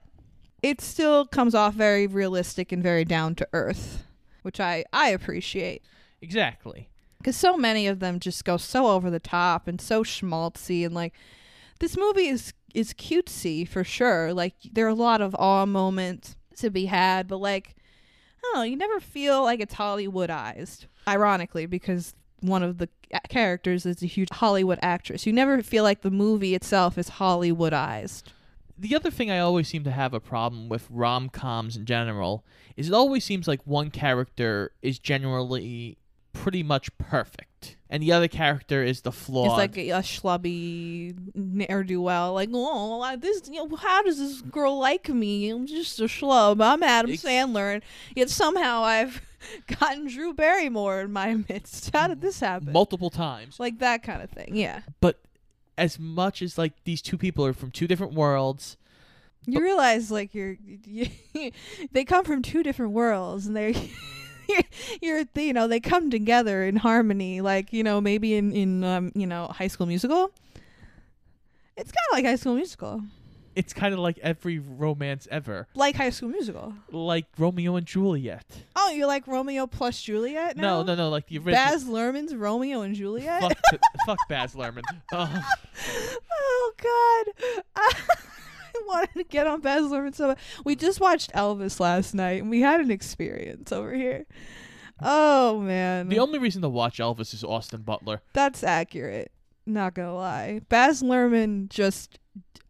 [0.61, 4.03] it still comes off very realistic and very down to earth,
[4.41, 5.83] which I I appreciate
[6.21, 6.89] Exactly.
[7.19, 10.93] because so many of them just go so over the top and so schmaltzy and
[10.93, 11.13] like
[11.79, 14.33] this movie is is cutesy for sure.
[14.33, 17.75] Like there are a lot of awe moments to be had, but like
[18.53, 20.85] oh, you never feel like it's Hollywoodized.
[21.07, 22.89] Ironically, because one of the
[23.29, 25.25] characters is a huge Hollywood actress.
[25.25, 28.23] You never feel like the movie itself is Hollywoodized.
[28.77, 32.45] The other thing I always seem to have a problem with rom coms in general
[32.75, 35.97] is it always seems like one character is generally
[36.31, 37.46] pretty much perfect,
[37.89, 39.47] and the other character is the flawed.
[39.47, 42.33] It's like a, a schlubby ne'er do well.
[42.33, 43.43] Like, oh, I- this.
[43.51, 45.49] You know, how does this girl like me?
[45.49, 46.61] I'm just a schlub.
[46.61, 47.83] I'm Adam Ex- Sandler, and
[48.15, 49.21] yet somehow I've
[49.79, 51.91] gotten Drew Barrymore in my midst.
[51.93, 52.71] How did this happen?
[52.73, 53.59] multiple times.
[53.59, 54.55] like that kind of thing.
[54.55, 55.19] Yeah, But
[55.77, 58.77] as much as like these two people are from two different worlds,
[59.45, 61.07] you realize like you're, you,
[61.91, 63.73] they come from two different worlds, and they're.
[65.01, 69.11] You're, you know, they come together in harmony, like you know, maybe in in um,
[69.15, 70.31] you know, High School Musical.
[71.75, 73.01] It's kind of like High School Musical.
[73.55, 76.73] it's kind of like every romance ever, like High School Musical.
[76.91, 78.45] like Romeo and Juliet.
[78.75, 80.57] Oh, you like Romeo plus Juliet?
[80.57, 80.83] No, Now?
[80.83, 81.53] no, no, like the original.
[81.55, 83.41] Baz Luhrmann's Romeo and Juliet.
[83.41, 83.57] fuck,
[84.05, 84.81] fuck Baz Luhrmann.
[85.11, 85.41] Oh,
[86.31, 87.91] oh God, I
[88.87, 90.37] wanted to get on Baz Luhrmann so bad.
[90.63, 94.25] We just watched Elvis last night, and we had an experience over here.
[95.01, 98.21] Oh man, the only reason to watch Elvis is Austin Butler.
[98.33, 99.31] that's accurate.
[99.65, 102.19] Not gonna lie, Baz Luhrmann just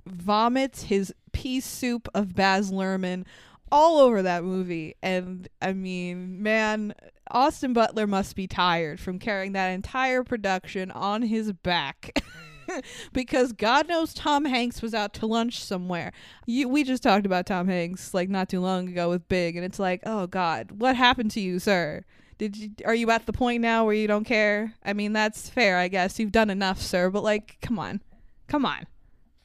[0.05, 3.25] vomits his pea soup of Baz Luhrmann
[3.71, 6.93] all over that movie, and I mean, man,
[7.29, 12.17] Austin Butler must be tired from carrying that entire production on his back.
[13.13, 16.11] because God knows Tom Hanks was out to lunch somewhere.
[16.45, 19.65] You, we just talked about Tom Hanks like not too long ago with Big, and
[19.65, 22.03] it's like, oh God, what happened to you, sir?
[22.37, 24.75] Did you are you at the point now where you don't care?
[24.85, 26.19] I mean, that's fair, I guess.
[26.19, 28.01] You've done enough, sir, but like, come on,
[28.47, 28.85] come on,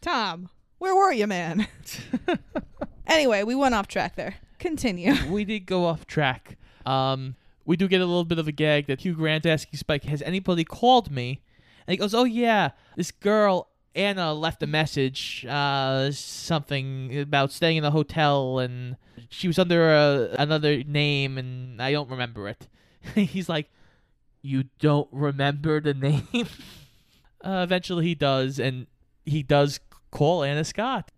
[0.00, 1.66] Tom, where were you, man?
[3.06, 4.36] anyway, we went off track there.
[4.58, 5.14] Continue.
[5.28, 6.56] we did go off track.
[6.84, 10.04] Um, we do get a little bit of a gag that Hugh Grant asking Spike,
[10.04, 11.40] "Has anybody called me?"
[11.86, 17.78] And he goes, "Oh yeah, this girl Anna left a message, uh, something about staying
[17.78, 18.96] in a hotel, and
[19.28, 22.68] she was under a, another name, and I don't remember it."
[23.14, 23.70] He's like,
[24.42, 26.26] "You don't remember the name?"
[27.44, 28.86] uh, eventually, he does, and
[29.24, 31.10] he does call Anna Scott.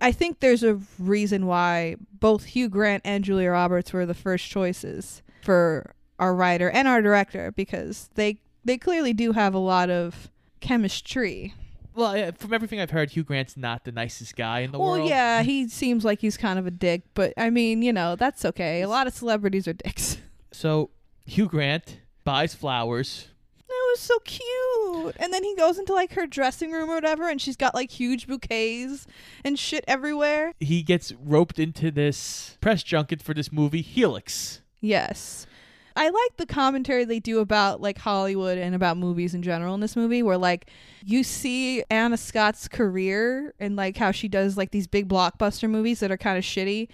[0.00, 4.48] I think there's a reason why both Hugh Grant and Julia Roberts were the first
[4.48, 9.90] choices for our writer and our director because they they clearly do have a lot
[9.90, 11.54] of chemistry.
[11.94, 15.08] Well, from everything I've heard, Hugh Grant's not the nicest guy in the well, world.
[15.08, 18.44] yeah, he seems like he's kind of a dick, but I mean, you know, that's
[18.44, 18.82] okay.
[18.82, 20.18] A lot of celebrities are dicks.
[20.52, 20.90] So
[21.26, 23.28] Hugh Grant buys flowers.
[23.68, 25.14] That was so cute.
[25.20, 27.92] And then he goes into like her dressing room or whatever, and she's got like
[27.92, 29.06] huge bouquets
[29.44, 30.52] and shit everywhere.
[30.58, 34.60] He gets roped into this press junket for this movie, Helix.
[34.80, 35.46] Yes.
[35.96, 39.80] I like the commentary they do about like Hollywood and about movies in general in
[39.80, 40.66] this movie where like
[41.04, 46.00] you see Anna Scott's career and like how she does like these big blockbuster movies
[46.00, 46.88] that are kind of shitty.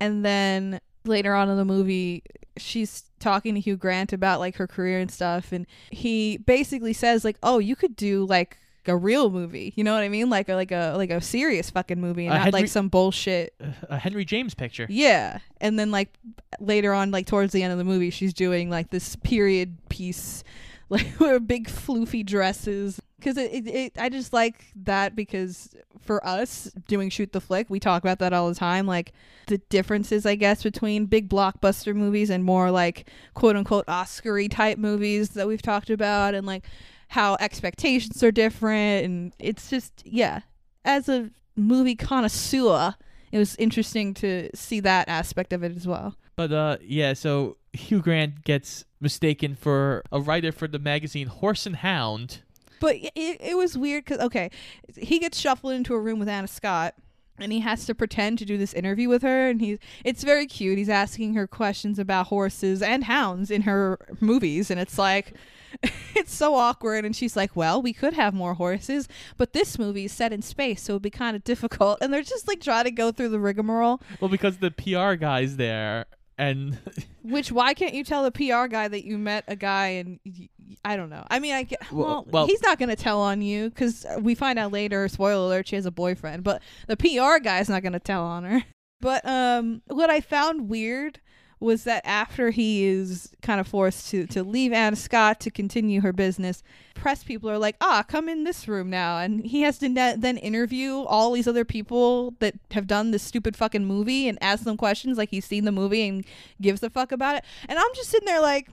[0.00, 2.22] And then later on in the movie
[2.56, 5.52] she's talking to Hugh Grant about like her career and stuff.
[5.52, 9.92] And he basically says like oh you could do like a real movie you know
[9.92, 12.44] what I mean like a like a like a serious fucking movie and Uh, not
[12.46, 13.54] Henry- like some bullshit
[13.88, 14.86] A Henry James picture.
[14.88, 15.38] yeah.
[15.60, 16.14] And then like
[16.58, 20.42] later on, like towards the end of the movie, she's doing like this period piece,
[20.88, 23.00] like with big floofy dresses.
[23.18, 27.68] Because it, it, it, I just like that because for us doing shoot the flick,
[27.68, 28.86] we talk about that all the time.
[28.86, 29.12] Like
[29.48, 34.78] the differences, I guess, between big blockbuster movies and more like quote unquote Oscar-y type
[34.78, 36.64] movies that we've talked about, and like
[37.10, 39.04] how expectations are different.
[39.04, 40.40] And it's just yeah,
[40.84, 42.94] as a movie connoisseur
[43.32, 46.16] it was interesting to see that aspect of it as well.
[46.36, 47.12] But uh, yeah.
[47.12, 52.40] So Hugh Grant gets mistaken for a writer for the magazine Horse and Hound.
[52.80, 54.50] But it, it was weird because okay,
[54.96, 56.94] he gets shuffled into a room with Anna Scott,
[57.38, 60.46] and he has to pretend to do this interview with her, and he's it's very
[60.46, 60.78] cute.
[60.78, 65.34] He's asking her questions about horses and hounds in her movies, and it's like.
[66.16, 70.04] It's so awkward, and she's like, "Well, we could have more horses, but this movie
[70.06, 72.84] is set in space, so it'd be kind of difficult." And they're just like trying
[72.84, 74.02] to go through the rigmarole.
[74.20, 76.06] Well, because the PR guy's there,
[76.36, 76.78] and
[77.22, 80.48] Which why can't you tell the PR guy that you met a guy and y-
[80.84, 81.24] I don't know.
[81.30, 84.04] I mean, I get Well- well, well- he's not going to tell on you because
[84.18, 85.08] we find out later.
[85.08, 88.44] Spoiler alert: she has a boyfriend, but the PR guy's not going to tell on
[88.44, 88.64] her.
[89.02, 91.20] But um, what I found weird
[91.60, 96.00] was that after he is kind of forced to to leave Anna Scott to continue
[96.00, 96.62] her business,
[96.94, 100.16] press people are like, "Ah, come in this room now," and he has to ne-
[100.16, 104.64] then interview all these other people that have done this stupid fucking movie and ask
[104.64, 106.24] them questions like he's seen the movie and
[106.60, 107.44] gives a fuck about it.
[107.68, 108.68] And I'm just sitting there like,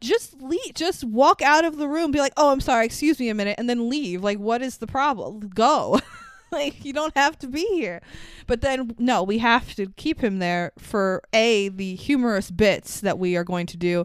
[0.00, 3.28] just leave, just walk out of the room, be like, "Oh, I'm sorry, excuse me
[3.28, 4.22] a minute," and then leave.
[4.22, 5.48] Like, what is the problem?
[5.54, 6.00] Go.
[6.56, 8.00] like you don't have to be here
[8.46, 13.18] but then no we have to keep him there for a the humorous bits that
[13.18, 14.04] we are going to do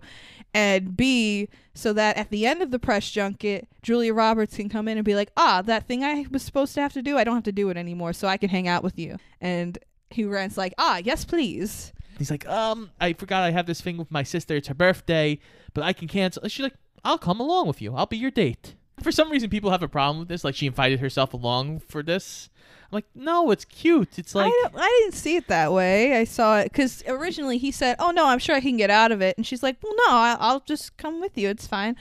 [0.53, 4.87] and b so that at the end of the press junket julia roberts can come
[4.87, 7.23] in and be like ah that thing i was supposed to have to do i
[7.23, 9.77] don't have to do it anymore so i can hang out with you and
[10.09, 13.97] hugh grant's like ah yes please he's like, um, I forgot I have this thing
[13.97, 14.55] with my sister.
[14.55, 15.39] It's her birthday,
[15.73, 16.47] but I can cancel.
[16.47, 17.95] She's like, I'll come along with you.
[17.95, 18.75] I'll be your date.
[19.01, 20.43] For some reason, people have a problem with this.
[20.43, 22.49] Like, she invited herself along for this.
[22.91, 24.17] I'm like, no, it's cute.
[24.17, 26.17] It's like, I, I didn't see it that way.
[26.17, 29.11] I saw it because originally he said, "Oh no, I'm sure I can get out
[29.11, 31.49] of it," and she's like, "Well, no, I, I'll just come with you.
[31.49, 31.97] It's fine."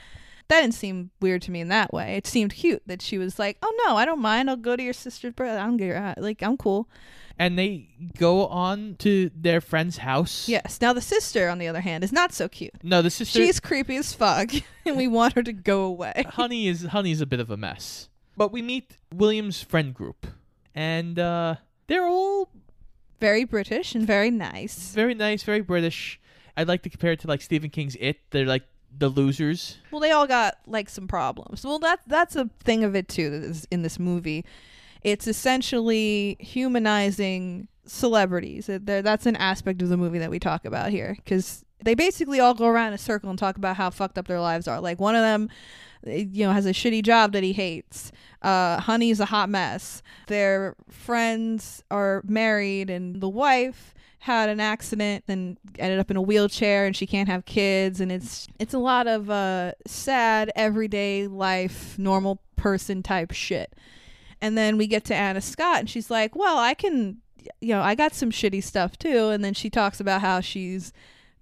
[0.49, 2.15] That didn't seem weird to me in that way.
[2.15, 4.49] It seemed cute that she was like, "Oh no, I don't mind.
[4.49, 5.59] I'll go to your sister's birthday.
[5.59, 6.21] I don't get out.
[6.21, 6.87] Like I'm cool."
[7.39, 10.47] and they go on to their friend's house.
[10.49, 10.79] Yes.
[10.81, 12.73] Now the sister, on the other hand, is not so cute.
[12.83, 13.39] No, the sister.
[13.39, 14.49] She's creepy as fuck,
[14.85, 16.25] and we want her to go away.
[16.29, 18.09] Honey is Honey's a bit of a mess.
[18.35, 20.27] But we meet William's friend group,
[20.75, 21.55] and uh,
[21.87, 22.49] they're all
[23.19, 24.93] Very British and very nice.
[24.93, 26.19] very nice, very British.
[26.55, 28.17] I'd like to compare it to like Stephen King's It.
[28.31, 28.63] They're like
[28.95, 29.77] the losers.
[29.91, 31.63] Well, they all got like some problems.
[31.63, 33.53] Well, that that's a thing of it too.
[33.71, 34.45] in this movie,
[35.03, 38.69] it's essentially humanizing celebrities.
[38.69, 42.53] That's an aspect of the movie that we talk about here because they basically all
[42.53, 44.81] go around in a circle and talk about how fucked up their lives are.
[44.81, 45.49] Like one of them,
[46.05, 48.11] uh, you know, has a shitty job that he hates.
[48.41, 50.01] Uh, Honey's a hot mess.
[50.27, 56.21] Their friends are married, and the wife had an accident and ended up in a
[56.21, 58.01] wheelchair and she can't have kids.
[58.01, 63.73] And it's it's a lot of uh sad everyday life normal person type shit.
[64.41, 67.17] And then we get to Anna Scott and she's like well I can
[67.61, 69.29] you know I got some shitty stuff too.
[69.29, 70.93] And then she talks about how she's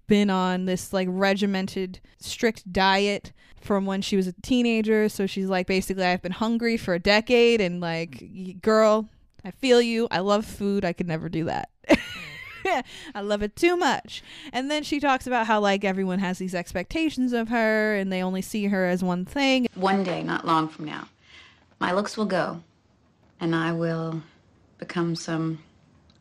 [0.07, 5.09] been on this like regimented strict diet from when she was a teenager.
[5.09, 9.09] So she's like basically I've been hungry for a decade and like girl
[9.43, 10.07] I feel you.
[10.09, 10.83] I love food.
[10.83, 11.69] I could never do that
[13.15, 14.23] I love it too much.
[14.51, 18.21] And then she talks about how like everyone has these expectations of her and they
[18.23, 19.67] only see her as one thing.
[19.75, 21.09] One day, not long from now,
[21.79, 22.63] my looks will go,
[23.39, 24.21] and I will
[24.77, 25.59] become some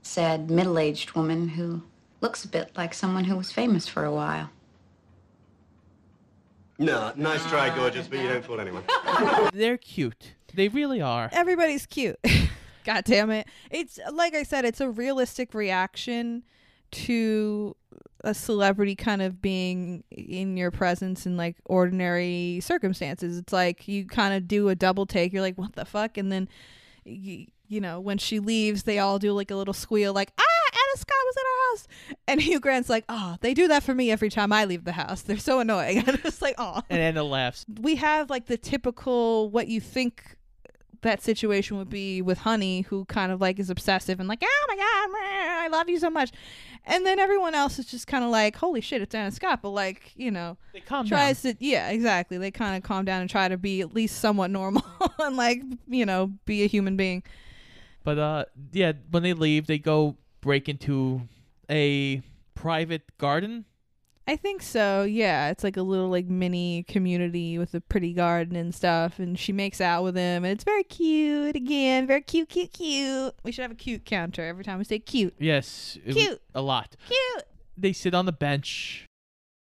[0.03, 1.83] sad middle aged woman who
[2.21, 4.51] looks a bit like someone who was famous for a while.
[6.79, 8.83] No, nice try, ah, gorgeous, but you don't fool anyone.
[9.53, 10.35] They're cute.
[10.53, 11.29] They really are.
[11.33, 12.19] Everybody's cute.
[12.85, 13.47] God damn it.
[13.71, 16.45] It's like I said, it's a realistic reaction
[16.93, 17.77] to
[18.23, 23.39] a celebrity kind of being in your presence in like ordinary circumstances.
[23.39, 25.33] It's like you kind of do a double take.
[25.33, 26.17] You're like, what the fuck?
[26.17, 26.49] And then,
[27.05, 30.71] you, you know, when she leaves, they all do like a little squeal, like, ah,
[30.73, 31.87] Anna Scott was in our house.
[32.29, 34.93] And Hugh Grant's like, oh, they do that for me every time I leave the
[34.93, 35.23] house.
[35.23, 35.99] They're so annoying.
[36.07, 36.81] And it's like, oh.
[36.89, 37.67] And Anna laughs.
[37.81, 40.37] we have like the typical what you think
[41.05, 44.65] that situation would be with Honey, who kind of like is obsessive and like, oh
[44.69, 46.33] my god, I love you so much,
[46.85, 49.71] and then everyone else is just kind of like, holy shit, it's Anna Scott, but
[49.71, 52.37] like you know, They calm tries to yeah, exactly.
[52.37, 54.85] They kind of calm down and try to be at least somewhat normal
[55.21, 57.23] and like you know be a human being.
[58.03, 61.23] But uh, yeah, when they leave, they go break into
[61.71, 62.21] a
[62.55, 63.65] private garden.
[64.27, 65.03] I think so.
[65.03, 69.39] Yeah, it's like a little like mini community with a pretty garden and stuff, and
[69.39, 71.57] she makes out with him, and it's very cute.
[71.57, 73.35] Again, very cute, cute, cute.
[73.43, 76.43] We should have a cute counter every time we say cute, Yes, it was Cute.
[76.55, 76.97] a lot.
[77.07, 77.45] cute.
[77.77, 79.05] They sit on the bench.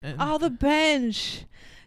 [0.02, 1.44] And Oh, the bench.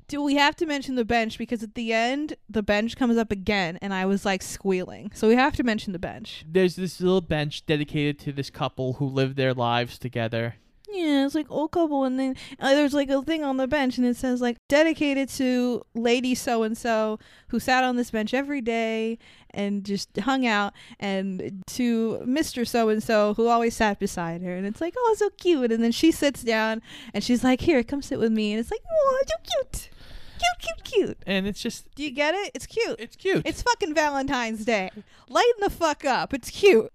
[0.07, 3.31] Do we have to mention the bench because at the end the bench comes up
[3.31, 5.09] again and I was like squealing.
[5.15, 6.43] So we have to mention the bench.
[6.45, 10.55] There's this little bench dedicated to this couple who live their lives together.
[10.93, 13.97] Yeah, it's like old couple, and then uh, there's like a thing on the bench,
[13.97, 18.33] and it says like dedicated to lady so and so who sat on this bench
[18.33, 19.17] every day
[19.51, 24.53] and just hung out, and to Mister so and so who always sat beside her,
[24.55, 26.81] and it's like oh so cute, and then she sits down
[27.13, 29.89] and she's like here come sit with me, and it's like oh so cute,
[30.39, 31.17] cute cute cute.
[31.25, 32.51] And it's just Do you get it?
[32.53, 32.99] It's cute.
[32.99, 33.43] it's cute.
[33.45, 34.89] It's fucking Valentine's Day.
[35.29, 36.33] Lighten the fuck up.
[36.33, 36.91] It's cute.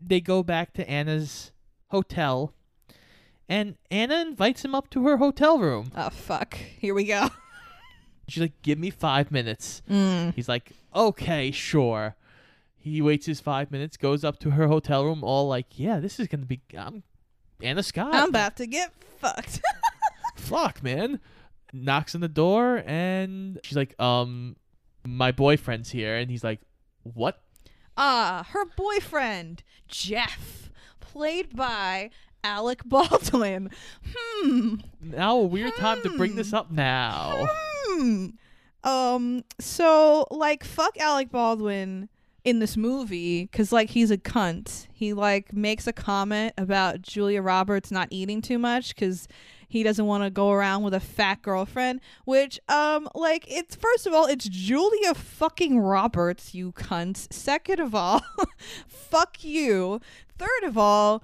[0.00, 1.50] they go back to Anna's
[1.88, 2.52] hotel
[3.48, 5.90] and Anna invites him up to her hotel room.
[5.96, 6.54] Oh fuck.
[6.54, 7.28] Here we go.
[8.28, 10.34] She's like, "Give me 5 minutes." Mm.
[10.34, 12.16] He's like, "Okay, sure."
[12.76, 16.18] He waits his 5 minutes, goes up to her hotel room all like, "Yeah, this
[16.18, 17.02] is going to be I'm
[17.62, 19.60] Anna Scott." I'm about to get fucked.
[20.36, 21.20] fuck, man.
[21.72, 24.56] Knocks on the door and she's like, um,
[25.06, 26.16] my boyfriend's here.
[26.16, 26.60] And he's like,
[27.02, 27.40] what?
[27.96, 32.10] Ah, her boyfriend, Jeff, played by
[32.44, 33.70] Alec Baldwin.
[34.14, 34.76] Hmm.
[35.00, 37.48] Now a weird time to bring this up now.
[37.86, 38.26] Hmm.
[38.84, 42.10] Um, so like fuck Alec Baldwin
[42.44, 44.86] in this movie cuz like he's a cunt.
[44.92, 49.26] He like makes a comment about Julia Roberts not eating too much cuz
[49.66, 54.06] he doesn't want to go around with a fat girlfriend, which um like it's first
[54.06, 57.32] of all it's Julia fucking Roberts, you cunt.
[57.32, 58.20] Second of all,
[58.86, 60.00] fuck you.
[60.36, 61.22] Third of all,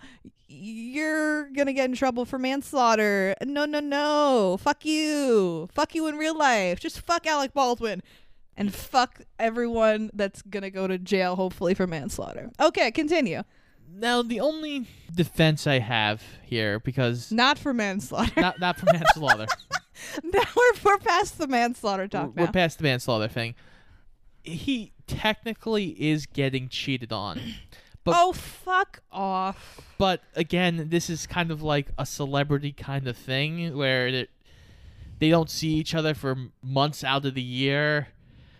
[0.52, 3.34] you're gonna get in trouble for manslaughter.
[3.44, 4.58] No, no, no.
[4.60, 5.68] Fuck you.
[5.72, 6.80] Fuck you in real life.
[6.80, 8.02] Just fuck Alec Baldwin.
[8.56, 12.50] And fuck everyone that's gonna go to jail, hopefully, for manslaughter.
[12.60, 13.42] Okay, continue.
[13.92, 18.40] Now the only defense I have here, because Not for manslaughter.
[18.40, 19.46] not not for manslaughter.
[20.24, 22.50] now we're, we're past the manslaughter talk We're now.
[22.52, 23.54] past the manslaughter thing.
[24.42, 27.40] He technically is getting cheated on.
[28.10, 29.80] But oh, fuck off.
[29.98, 34.28] but again, this is kind of like a celebrity kind of thing where they-
[35.18, 38.08] they don't see each other for months out of the year.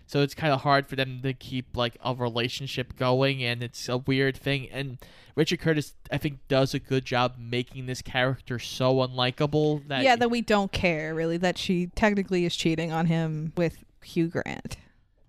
[0.06, 3.88] So it's kind of hard for them to keep like a relationship going and it's
[3.88, 4.98] a weird thing and
[5.36, 10.16] Richard Curtis I think does a good job making this character so unlikable that yeah,
[10.16, 14.76] that we don't care, really, that she technically is cheating on him with Hugh Grant.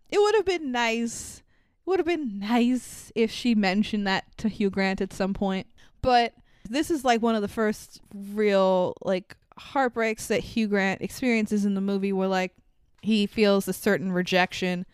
[0.09, 1.40] It would have been nice.
[1.85, 5.67] Would have been nice if she mentioned that to Hugh Grant at some point.
[6.01, 6.33] But
[6.69, 11.73] this is like one of the first real like heartbreaks that Hugh Grant experiences in
[11.73, 12.53] the movie where like
[13.01, 14.85] he feels a certain rejection.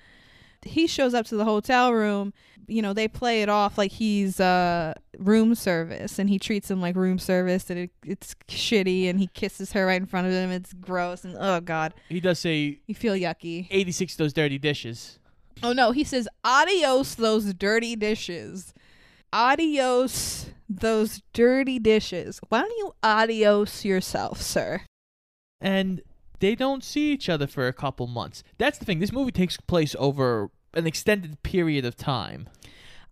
[0.64, 2.34] He shows up to the hotel room,
[2.68, 6.82] you know, they play it off like he's uh room service and he treats him
[6.82, 10.34] like room service and it, it's shitty and he kisses her right in front of
[10.34, 10.50] him.
[10.52, 11.94] It's gross and oh god.
[12.10, 13.68] he does say You feel yucky.
[13.70, 15.20] 86 those dirty dishes.
[15.64, 18.74] Oh no, he says adios those dirty dishes.
[19.34, 22.40] Adios those dirty dishes.
[22.50, 24.82] Why don't you adios yourself, sir?
[25.60, 26.02] and
[26.40, 28.44] they don't see each other for a couple months.
[28.60, 29.00] That's the thing.
[29.00, 32.48] This movie takes place over an extended period of time.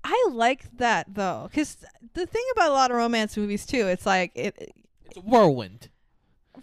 [0.04, 1.78] I like that though, because
[2.14, 4.74] the thing about a lot of romance movies too, it's like it,
[5.06, 5.90] It's a whirlwind.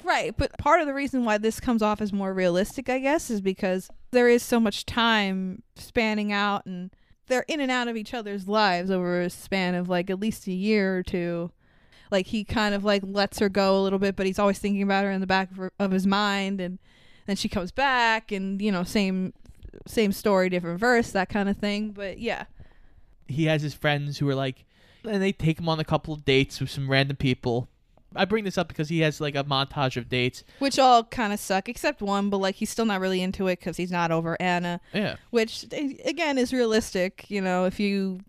[0.05, 0.33] right.
[0.37, 3.41] But part of the reason why this comes off as more realistic, I guess, is
[3.41, 6.91] because there is so much time spanning out, and
[7.27, 10.47] they're in and out of each other's lives over a span of like at least
[10.47, 11.51] a year or two.
[12.11, 14.83] Like he kind of like lets her go a little bit, but he's always thinking
[14.83, 16.79] about her in the back of, her, of his mind, and
[17.27, 19.33] then she comes back, and you know, same
[19.87, 21.91] same story, different verse, that kind of thing.
[21.91, 22.45] But yeah.
[23.29, 24.65] He has his friends who are like,
[25.05, 27.69] and they take him on a couple of dates with some random people.
[28.17, 30.45] I bring this up because he has like a montage of dates.
[30.59, 33.59] which all kind of suck except one but like he's still not really into it
[33.61, 35.17] because he's not over anna Yeah.
[35.31, 35.65] which
[36.05, 38.21] again is realistic you know if you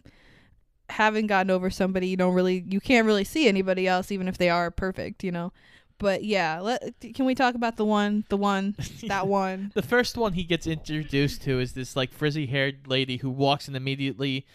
[0.89, 4.37] haven't gotten over somebody you don't really you can't really see anybody else even if
[4.37, 5.51] they are perfect you know
[5.97, 8.75] but yeah let, can we talk about the one the one
[9.07, 13.17] that one The first one he gets introduced to is this like frizzy haired lady
[13.17, 14.45] who walks in immediately,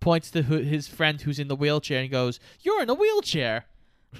[0.00, 3.64] points to his friend who's in the wheelchair and goes, "You're in a wheelchair."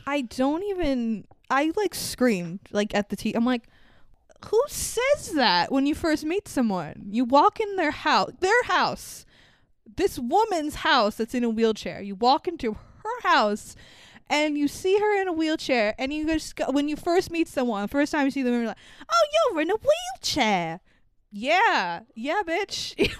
[0.06, 3.68] I don't even i like screamed like at the t i'm like
[4.46, 7.06] who says that when you first meet someone?
[7.10, 9.24] You walk in their house their house
[9.96, 12.00] this woman's house that's in a wheelchair.
[12.00, 13.76] You walk into her house
[14.30, 17.46] and you see her in a wheelchair and you just go, when you first meet
[17.48, 18.78] someone first time you see them you're like
[19.10, 20.80] oh you're in a wheelchair.
[21.30, 22.94] Yeah yeah bitch.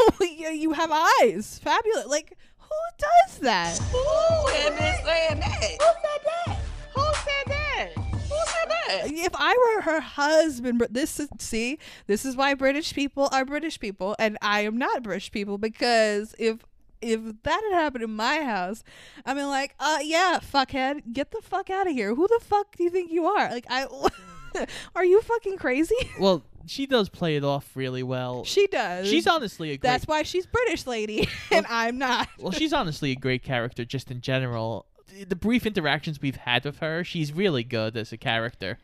[0.53, 1.59] You have eyes.
[1.63, 2.07] Fabulous.
[2.07, 2.37] Like
[2.73, 5.63] who does that Who had been saying that?
[5.81, 6.59] Who said that?
[6.95, 7.89] Who said that?
[7.97, 9.13] Who said that?
[9.13, 13.79] if I were her husband, this is see, this is why British people are British
[13.79, 16.65] people, and I am not British people because if
[17.01, 18.85] if that had happened in my house,
[19.27, 22.15] I mean, like, uh, yeah, fuckhead, get the fuck out of here.
[22.15, 23.51] Who the fuck do you think you are?
[23.51, 23.87] Like, I,
[24.95, 25.97] are you fucking crazy?
[26.19, 28.45] Well, she does play it off really well.
[28.45, 29.09] She does.
[29.09, 29.89] She's honestly a great.
[29.89, 32.29] That's why she's British lady, and I'm not.
[32.39, 34.87] well, she's honestly a great character just in general.
[35.29, 38.79] The brief interactions we've had with her, she's really good as a character.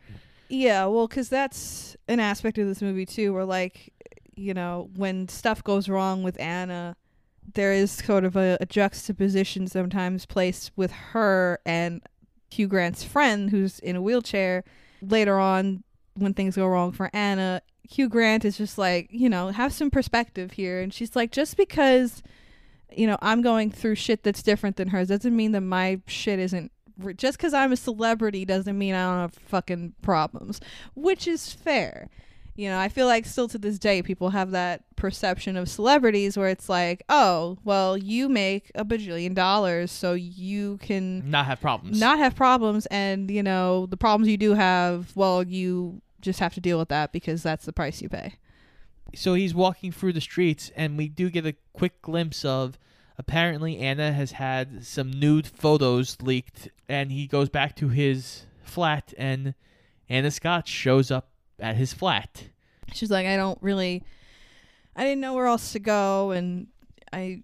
[0.48, 3.92] Yeah, well, because that's an aspect of this movie too, where like,
[4.34, 6.96] you know, when stuff goes wrong with Anna,
[7.54, 12.02] there is sort of a, a juxtaposition sometimes placed with her and
[12.50, 14.64] Hugh Grant's friend, who's in a wheelchair.
[15.00, 15.84] Later on,
[16.18, 19.90] when things go wrong for Anna, Hugh Grant is just like, you know, have some
[19.90, 22.22] perspective here, and she's like, just because,
[22.94, 26.38] you know, I'm going through shit that's different than hers doesn't mean that my shit
[26.38, 26.70] isn't
[27.16, 30.60] just because I'm a celebrity doesn't mean I don't have fucking problems,
[30.96, 32.08] which is fair.
[32.56, 36.36] You know, I feel like still to this day, people have that perception of celebrities
[36.36, 41.60] where it's like, oh, well, you make a bajillion dollars, so you can Not have
[41.60, 42.00] problems.
[42.00, 42.86] not have problems.
[42.86, 46.88] And, you know, the problems you do have, well, you just have to deal with
[46.88, 48.34] that because that's the price you pay.
[49.14, 52.78] so he's walking through the streets, and we do get a quick glimpse of
[53.16, 59.14] apparently Anna has had some nude photos leaked, and he goes back to his flat,
[59.16, 59.54] and
[60.08, 62.44] Anna Scott shows up at his flat.
[62.92, 64.04] she's like, I don't really,
[64.94, 66.68] I didn't know where else to go, and
[67.12, 67.42] I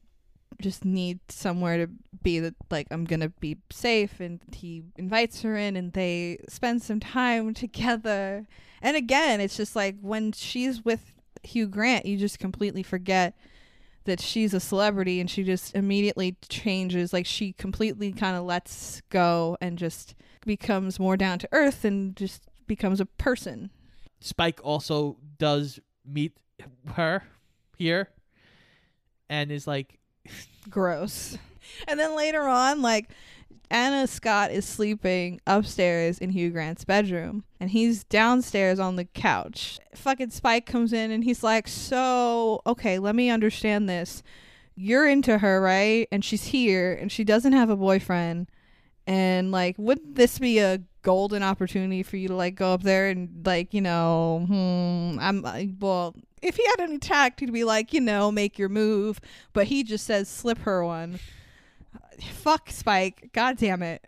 [0.60, 1.92] just need somewhere to
[2.22, 4.20] be that like I'm gonna be safe.
[4.20, 8.46] And he invites her in, and they spend some time together.
[8.82, 13.36] And again, it's just like when she's with Hugh Grant, you just completely forget
[14.04, 17.12] that she's a celebrity, and she just immediately changes.
[17.12, 22.14] Like she completely kind of lets go and just becomes more down to earth, and
[22.16, 23.70] just becomes a person.
[24.20, 26.36] Spike also does meet
[26.94, 27.24] her
[27.76, 28.08] here,
[29.28, 29.98] and is like,
[30.70, 31.38] gross.
[31.88, 33.10] And then later on, like
[33.70, 39.78] Anna Scott is sleeping upstairs in Hugh Grant's bedroom, and he's downstairs on the couch.
[39.94, 44.22] Fucking Spike comes in, and he's like, "So, okay, let me understand this.
[44.76, 46.06] You're into her, right?
[46.12, 48.48] And she's here, and she doesn't have a boyfriend."
[49.06, 53.08] And like, wouldn't this be a golden opportunity for you to like go up there
[53.08, 56.16] and like, you know, hmm, I'm well.
[56.42, 59.20] If he had any tact, he'd be like, you know, make your move.
[59.52, 61.20] But he just says, slip her one.
[62.32, 63.30] Fuck Spike.
[63.32, 64.06] God damn it.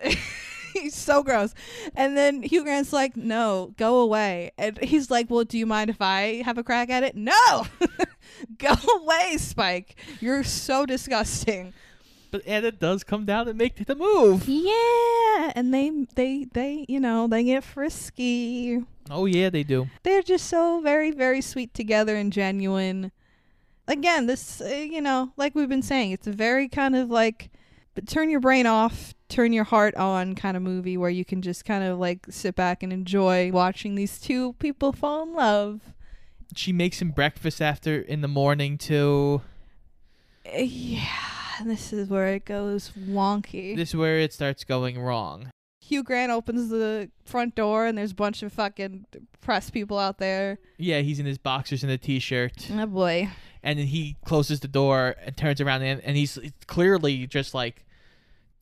[0.72, 1.54] he's so gross.
[1.94, 4.52] And then Hugh Grant's like, no, go away.
[4.58, 7.16] And he's like, well, do you mind if I have a crack at it?
[7.16, 7.66] No!
[8.58, 9.96] go away, Spike.
[10.20, 11.72] You're so disgusting.
[12.34, 14.48] But Anna does come down and make the move.
[14.48, 18.82] Yeah, and they they they you know they get frisky.
[19.08, 19.86] Oh yeah, they do.
[20.02, 23.12] They're just so very very sweet together and genuine.
[23.86, 27.50] Again, this uh, you know like we've been saying, it's a very kind of like
[27.94, 31.40] but turn your brain off, turn your heart on kind of movie where you can
[31.40, 35.82] just kind of like sit back and enjoy watching these two people fall in love.
[36.56, 39.42] She makes him breakfast after in the morning too.
[40.44, 41.33] Uh, Yeah,
[41.64, 43.76] this is where it goes wonky.
[43.76, 45.50] This is where it starts going wrong.
[45.80, 49.04] Hugh Grant opens the front door and there's a bunch of fucking
[49.42, 50.58] press people out there.
[50.78, 53.28] Yeah, he's in his boxers and a t-shirt, Oh boy.
[53.62, 57.84] and then he closes the door and turns around and, and he's clearly just like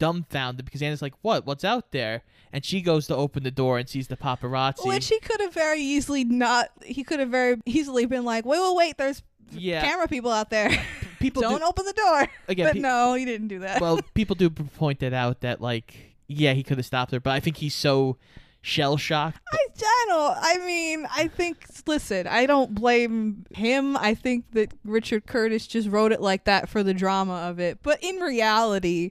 [0.01, 1.47] dumbfounded because Anna's like, "What?
[1.47, 2.23] What's out there?"
[2.53, 4.85] And she goes to open the door and sees the paparazzi.
[4.85, 6.71] Which he could have very easily not.
[6.85, 8.99] He could have very easily been like, "Wait, wait, wait!
[8.99, 9.23] There's
[9.53, 10.71] yeah, camera people out there.
[11.23, 12.67] people Don't do, open the door." again.
[12.67, 13.81] but pe- no, he didn't do that.
[13.81, 17.31] well, people do point that out that like, yeah, he could have stopped her, but
[17.31, 18.17] I think he's so
[18.61, 19.41] shell shocked.
[19.53, 20.37] I, I don't.
[20.41, 21.67] I mean, I think.
[21.87, 23.97] Listen, I don't blame him.
[23.97, 27.79] I think that Richard Curtis just wrote it like that for the drama of it.
[27.83, 29.11] But in reality,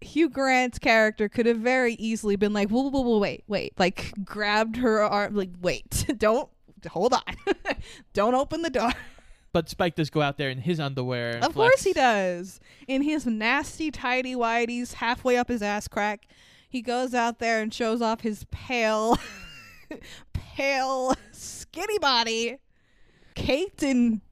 [0.00, 4.12] Hugh Grant's character could have very easily been like, "Whoa, whoa, whoa, wait, wait!" Like
[4.24, 6.48] grabbed her arm, like, "Wait, don't."
[6.90, 7.22] Hold on.
[8.12, 8.92] Don't open the door.
[9.54, 11.38] But Spike does go out there in his underwear.
[11.40, 12.58] Of course he does.
[12.88, 16.26] In his nasty tidy whities, halfway up his ass crack,
[16.68, 19.16] he goes out there and shows off his pale,
[20.32, 22.58] pale, skinny body,
[23.36, 24.22] caked in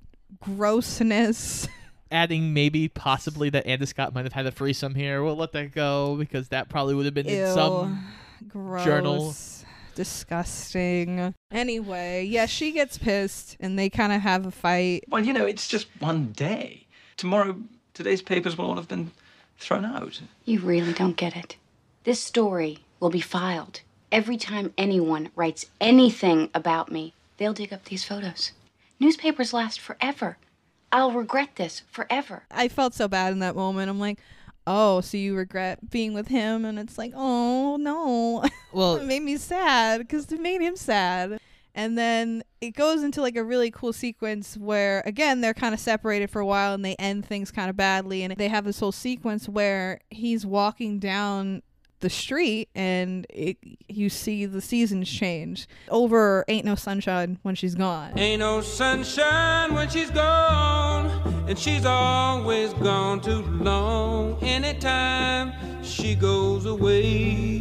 [0.41, 1.69] grossness.
[2.11, 5.23] Adding maybe possibly that Anna Scott might have had a threesome here.
[5.23, 8.05] We'll let that go because that probably would have been in some.
[8.49, 8.85] Gross.
[8.85, 9.37] journal.
[9.95, 11.35] Disgusting.
[11.51, 15.05] Anyway, yeah, she gets pissed and they kind of have a fight.
[15.09, 16.87] Well, you know, it's just one day.
[17.17, 17.57] Tomorrow,
[17.95, 19.11] today's papers will all have been
[19.59, 20.21] thrown out.
[20.45, 21.57] You really don't get it.
[22.05, 23.81] This story will be filed.
[24.11, 28.53] Every time anyone writes anything about me, they'll dig up these photos.
[28.99, 30.37] Newspapers last forever.
[30.91, 32.43] I'll regret this forever.
[32.51, 33.89] I felt so bad in that moment.
[33.89, 34.19] I'm like,
[34.67, 36.65] oh, so you regret being with him?
[36.65, 38.45] And it's like, oh, no.
[38.73, 41.39] Well, it made me sad because it made him sad.
[41.75, 45.81] And then it goes into like a really cool sequence where, again, they're kind of
[45.81, 48.23] separated for a while and they end things kind of badly.
[48.23, 51.63] And they have this whole sequence where he's walking down
[52.01, 53.57] the street and it,
[53.89, 55.67] you see the seasons change.
[55.89, 58.19] Over Ain't No Sunshine when she's gone.
[58.19, 64.43] Ain't no sunshine when she's gone, and she's always gone too long.
[64.43, 65.53] Anytime
[65.85, 67.61] she goes away.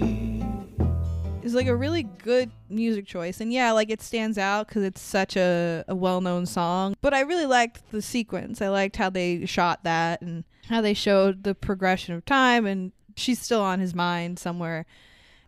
[1.43, 3.41] is like a really good music choice.
[3.41, 6.95] And yeah like it stands out because it's such a, a well-known song.
[7.01, 8.61] But i really liked the sequence.
[8.61, 12.65] I liked how they shot that and how they showed the progression of time.
[12.65, 14.85] And she's still on his mind somewhere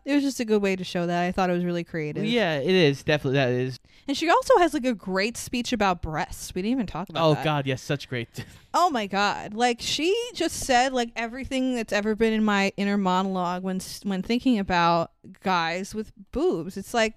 [0.04, 2.24] it was just a good way to show that i thought it was really creative
[2.24, 3.78] yeah, it is definitely that is.
[4.06, 7.24] and she also has like a great speech about breasts we didn't even talk about
[7.26, 7.44] Oh that.
[7.44, 8.28] God, yes, such great.
[8.76, 9.54] Oh my god!
[9.54, 14.20] Like she just said like everything that's ever been in my inner monologue when when
[14.20, 15.12] thinking about
[15.44, 16.76] guys with boobs.
[16.76, 17.14] It's like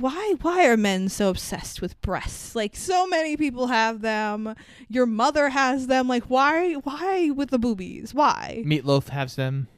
[0.00, 2.54] why why are men so obsessed with breasts?
[2.54, 4.54] Like so many people have them.
[4.88, 6.06] Your mother has them.
[6.06, 8.12] Like why why with the boobies?
[8.12, 8.62] Why?
[8.66, 9.68] Meatloaf has them.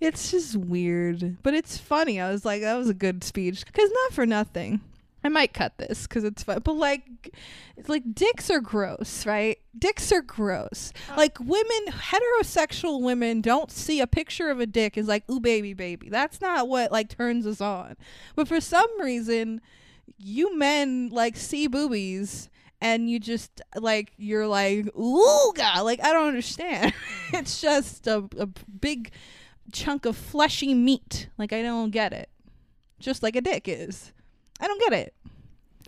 [0.00, 2.20] It's just weird, but it's funny.
[2.20, 4.80] I was like that was a good speech cuz not for nothing.
[5.22, 7.34] I might cut this because it's fun, but like,
[7.76, 9.58] it's like dicks are gross, right?
[9.78, 10.92] Dicks are gross.
[11.10, 11.14] Uh.
[11.16, 15.74] Like women, heterosexual women don't see a picture of a dick as like, ooh, baby,
[15.74, 16.08] baby.
[16.08, 17.96] That's not what like turns us on.
[18.34, 19.60] But for some reason,
[20.16, 22.48] you men like see boobies
[22.80, 26.92] and you just like you're like ooh god like i don't understand
[27.32, 28.46] it's just a, a
[28.80, 29.10] big
[29.70, 32.28] chunk of fleshy meat like i don't get it
[32.98, 34.12] just like a dick is
[34.60, 35.14] i don't get it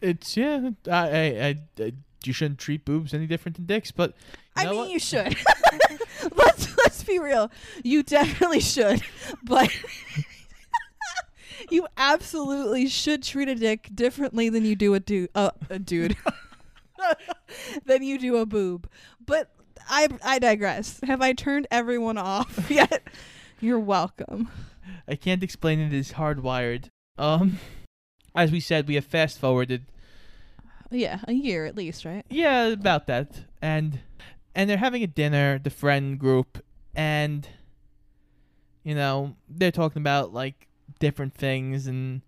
[0.00, 0.70] It's yeah.
[0.90, 1.92] I, I, I,
[2.26, 4.10] you shouldn't treat boobs any different than dicks, but
[4.56, 4.90] you I mean, what?
[4.90, 5.36] you should.
[6.36, 7.50] let's let's be real.
[7.82, 9.02] You definitely should,
[9.44, 9.70] but
[11.70, 15.30] you absolutely should treat a dick differently than you do a dude.
[15.34, 16.16] Uh, a dude.
[17.84, 18.88] than you do a boob.
[19.24, 19.50] But
[19.88, 21.00] I I digress.
[21.04, 23.02] Have I turned everyone off yet?
[23.62, 24.48] You're welcome.
[25.06, 25.94] I can't explain it.
[25.94, 26.88] It's hardwired.
[27.16, 27.60] Um,
[28.34, 29.86] as we said, we have fast forwarded.
[30.90, 32.26] Yeah, a year at least, right?
[32.28, 33.44] Yeah, about that.
[33.62, 34.00] And
[34.52, 36.58] and they're having a dinner, the friend group,
[36.96, 37.48] and
[38.82, 40.66] you know they're talking about like
[40.98, 42.22] different things, and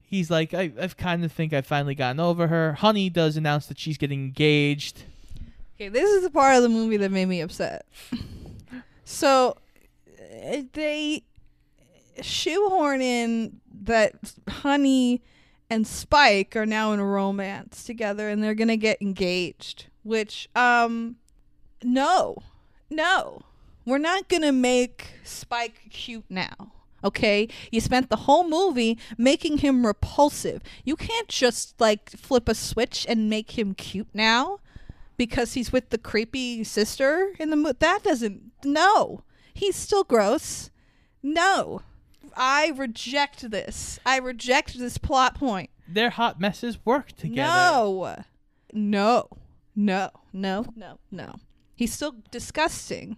[0.00, 2.72] he's like, I I kind of think I've finally gotten over her.
[2.72, 5.04] Honey does announce that she's getting engaged.
[5.76, 7.86] Okay, this is the part of the movie that made me upset.
[9.04, 9.56] So
[10.72, 11.24] they
[12.20, 15.22] shoehorn in that Honey
[15.70, 20.48] and Spike are now in a romance together and they're going to get engaged, which
[20.54, 21.16] um
[21.82, 22.36] no.
[22.90, 23.42] No.
[23.84, 26.72] We're not going to make Spike cute now.
[27.02, 27.48] Okay?
[27.72, 30.62] You spent the whole movie making him repulsive.
[30.84, 34.60] You can't just like flip a switch and make him cute now
[35.16, 37.76] because he's with the creepy sister in the movie.
[37.80, 38.52] That doesn't.
[38.64, 39.24] No,
[39.54, 40.70] he's still gross.
[41.22, 41.82] No,
[42.36, 43.98] I reject this.
[44.04, 45.70] I reject this plot point.
[45.88, 47.52] Their hot messes work together.
[47.52, 48.24] No,
[48.72, 49.28] no,
[49.74, 51.34] no, no, no, no.
[51.74, 53.16] He's still disgusting.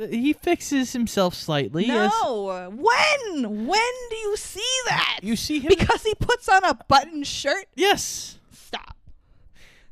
[0.00, 1.86] Uh, he fixes himself slightly.
[1.86, 3.66] No, when?
[3.66, 5.20] When do you see that?
[5.22, 7.66] You see him because he puts on a button shirt.
[7.74, 8.38] Yes.
[8.52, 8.96] Stop.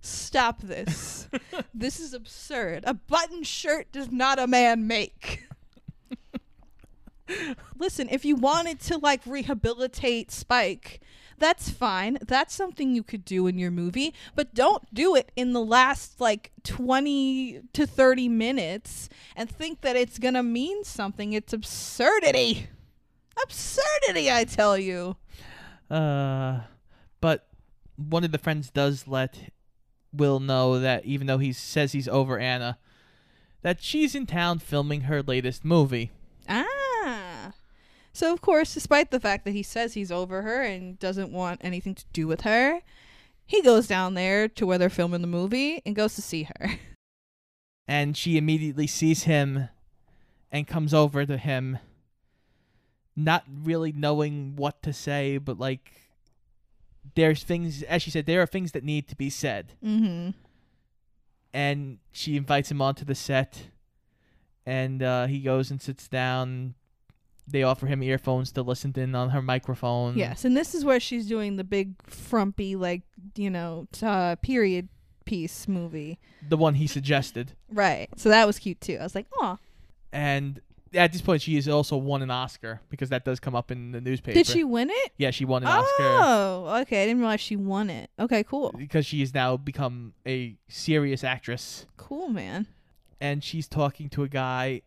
[0.08, 1.28] Stop this.
[1.74, 2.84] this is absurd.
[2.86, 5.44] A button shirt does not a man make.
[7.78, 11.00] Listen, if you wanted to like rehabilitate Spike,
[11.38, 12.18] that's fine.
[12.26, 16.20] That's something you could do in your movie, but don't do it in the last
[16.20, 21.32] like 20 to 30 minutes and think that it's going to mean something.
[21.32, 22.68] It's absurdity.
[23.42, 25.16] Absurdity, I tell you.
[25.90, 26.60] Uh,
[27.20, 27.46] but
[27.96, 29.50] one of the friends does let
[30.12, 32.78] Will know that even though he says he's over Anna,
[33.62, 36.10] that she's in town filming her latest movie.
[36.48, 37.52] Ah.
[38.12, 41.60] So, of course, despite the fact that he says he's over her and doesn't want
[41.62, 42.80] anything to do with her,
[43.46, 46.70] he goes down there to where they're filming the movie and goes to see her.
[47.90, 49.70] And she immediately sees him
[50.52, 51.78] and comes over to him,
[53.16, 55.97] not really knowing what to say, but like,
[57.14, 59.74] there's things, as she said, there are things that need to be said.
[59.84, 60.30] Mm-hmm.
[61.52, 63.68] and she invites him onto the set
[64.66, 66.74] and uh, he goes and sits down
[67.50, 70.16] they offer him earphones to listen in on her microphone.
[70.16, 73.02] Yes, and this is where she's doing the big frumpy, like
[73.36, 74.88] you know, t- uh, period
[75.24, 76.18] piece movie.
[76.46, 77.52] the one he suggested.
[77.72, 78.08] Right.
[78.16, 78.98] So that was cute too.
[79.00, 79.58] I was like, oh,
[80.12, 80.60] And
[80.94, 83.92] at this point, she has also won an Oscar because that does come up in
[83.92, 84.34] the newspaper.
[84.34, 85.12] did she win it?
[85.16, 87.02] Yeah, she won an oh, Oscar Oh, okay.
[87.02, 88.10] I didn't realize she won it.
[88.18, 88.74] Okay, cool.
[88.76, 91.86] because she has now become a serious actress.
[91.96, 92.66] Cool, man.
[93.20, 94.82] And she's talking to a guy,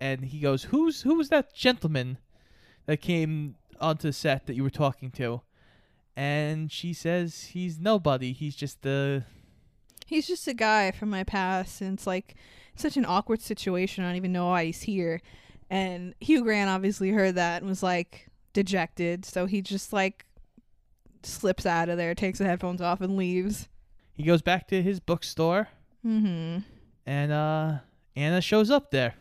[0.00, 2.16] and he goes, "Who's who was that gentleman
[2.86, 5.42] that came onto the set that you were talking to?"
[6.16, 8.32] And she says, "He's nobody.
[8.32, 9.24] He's just the."
[10.06, 12.34] He's just a guy from my past, and it's like
[12.76, 14.04] such an awkward situation.
[14.04, 15.20] I don't even know why he's here.
[15.68, 20.26] And Hugh Grant obviously heard that and was like dejected, so he just like
[21.22, 23.68] slips out of there, takes the headphones off, and leaves.
[24.14, 25.68] He goes back to his bookstore,
[26.06, 26.60] Mm-hmm.
[27.06, 27.78] and uh,
[28.16, 29.14] Anna shows up there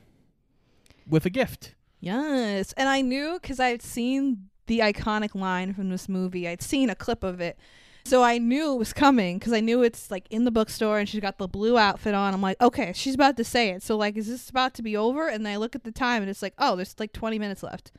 [1.07, 1.75] with a gift.
[1.99, 6.47] Yes, and I knew because I had seen the iconic line from this movie.
[6.47, 7.57] I'd seen a clip of it,
[8.05, 11.07] so I knew it was coming because I knew it's like in the bookstore, and
[11.07, 12.33] she's got the blue outfit on.
[12.33, 13.83] I'm like, okay, she's about to say it.
[13.83, 15.27] So like, is this about to be over?
[15.27, 17.61] And then I look at the time, and it's like, oh, there's like 20 minutes
[17.63, 17.91] left.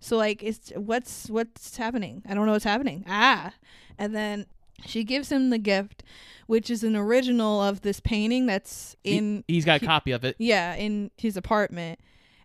[0.00, 2.22] So like, it's what's what's happening?
[2.28, 3.04] I don't know what's happening.
[3.08, 3.52] Ah,
[3.98, 4.46] and then
[4.84, 6.02] she gives him the gift,
[6.48, 10.10] which is an original of this painting that's He- in he's got a he- copy
[10.10, 10.34] of it.
[10.38, 12.00] yeah, in his apartment.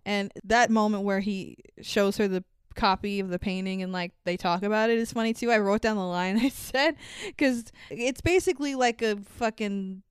[0.05, 2.43] And that moment where he shows her the
[2.77, 5.51] copy of the painting and like they talk about it is funny too.
[5.51, 10.03] I wrote down the line I said because it's basically like a fucking.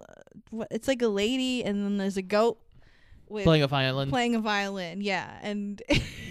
[0.00, 2.58] Uh, it's like a lady and then there's a goat
[3.28, 4.08] with Playing a violin.
[4.08, 5.38] Playing a violin, yeah.
[5.42, 5.82] And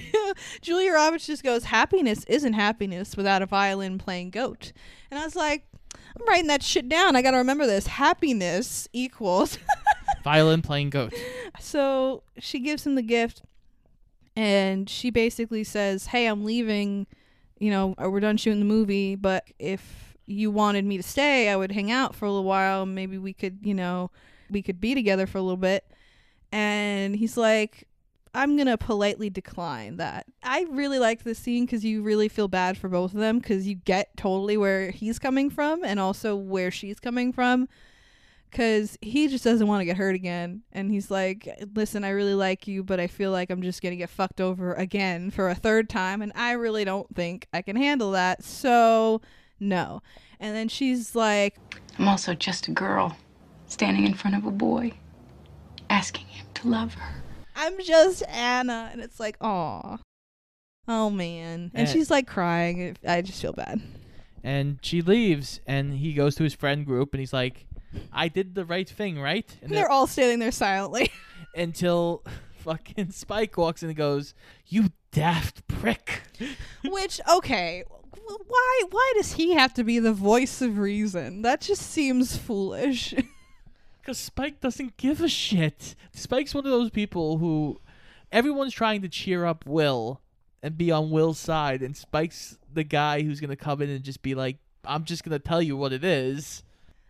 [0.61, 4.71] Julia Roberts just goes, "Happiness isn't happiness without a violin playing goat."
[5.11, 5.63] And I was like,
[5.93, 7.15] "I'm writing that shit down.
[7.15, 7.87] I got to remember this.
[7.87, 9.57] Happiness equals."
[10.23, 11.13] Violin playing goat.
[11.59, 13.43] So she gives him the gift,
[14.37, 17.07] and she basically says, "Hey, I'm leaving.
[17.59, 21.49] You know, uh, we're done shooting the movie, but if you wanted me to stay,
[21.49, 22.85] I would hang out for a little while.
[22.85, 24.11] Maybe we could, you know,
[24.51, 25.85] we could be together for a little bit."
[26.51, 27.87] And he's like,
[28.35, 32.77] "I'm gonna politely decline that." I really like this scene because you really feel bad
[32.77, 36.69] for both of them because you get totally where he's coming from and also where
[36.69, 37.67] she's coming from
[38.49, 40.61] because he just doesn't want to get hurt again.
[40.71, 43.91] And he's like, listen, I really like you, but I feel like I'm just going
[43.91, 46.21] to get fucked over again for a third time.
[46.21, 48.43] And I really don't think I can handle that.
[48.43, 49.21] So,
[49.59, 50.01] no.
[50.39, 51.57] And then she's like,
[51.99, 53.17] I'm also just a girl
[53.67, 54.93] standing in front of a boy,
[55.89, 57.23] asking him to love her.
[57.55, 58.89] I'm just Anna.
[58.91, 59.97] And it's like, aw.
[60.87, 61.71] Oh, man.
[61.73, 61.91] And Eh.
[61.91, 62.95] she's like crying.
[63.05, 63.81] I just feel bad.
[64.43, 67.66] And she leaves, and he goes to his friend group, and he's like,
[68.11, 71.11] "I did the right thing, right?" And they're all standing there silently.
[71.55, 72.23] until
[72.59, 74.33] fucking Spike walks in and goes,
[74.67, 76.21] "You daft prick."
[76.85, 77.83] Which, okay.
[78.47, 81.43] Why why does he have to be the voice of reason?
[81.43, 83.13] That just seems foolish.
[84.01, 85.95] Because Spike doesn't give a shit.
[86.13, 87.79] Spike's one of those people who
[88.31, 90.21] everyone's trying to cheer up Will
[90.61, 94.21] and be on Will's side, and Spike's the guy who's gonna come in and just
[94.21, 96.63] be like, "I'm just gonna tell you what it is."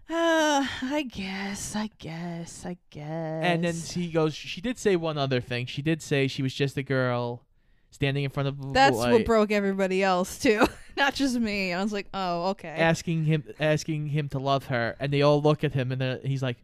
[0.10, 3.44] Uh, I guess, I guess, I guess.
[3.44, 5.66] And then he goes, she did say one other thing.
[5.66, 7.44] She did say she was just a girl
[7.92, 10.66] standing in front of a That's what broke everybody else too,
[10.98, 11.74] not just me.
[11.74, 12.70] I was like, oh, okay.
[12.70, 16.44] asking him asking him to love her, and they all look at him, and he's
[16.44, 16.58] like,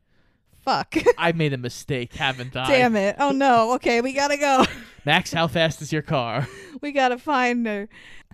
[0.63, 0.95] Fuck.
[1.17, 3.17] "I made a mistake, haven't I?" Damn it.
[3.19, 3.73] Oh no.
[3.73, 4.65] Okay, we gotta go.
[5.05, 6.47] Max, how fast is your car?
[6.81, 7.89] we gotta find her.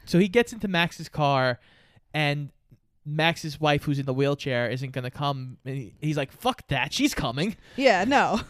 [0.05, 1.59] So he gets into Max's car,
[2.13, 2.51] and
[3.15, 5.57] Max's wife, who's in the wheelchair, isn't gonna come.
[5.65, 8.41] And he's like, "Fuck that, she's coming." Yeah, no.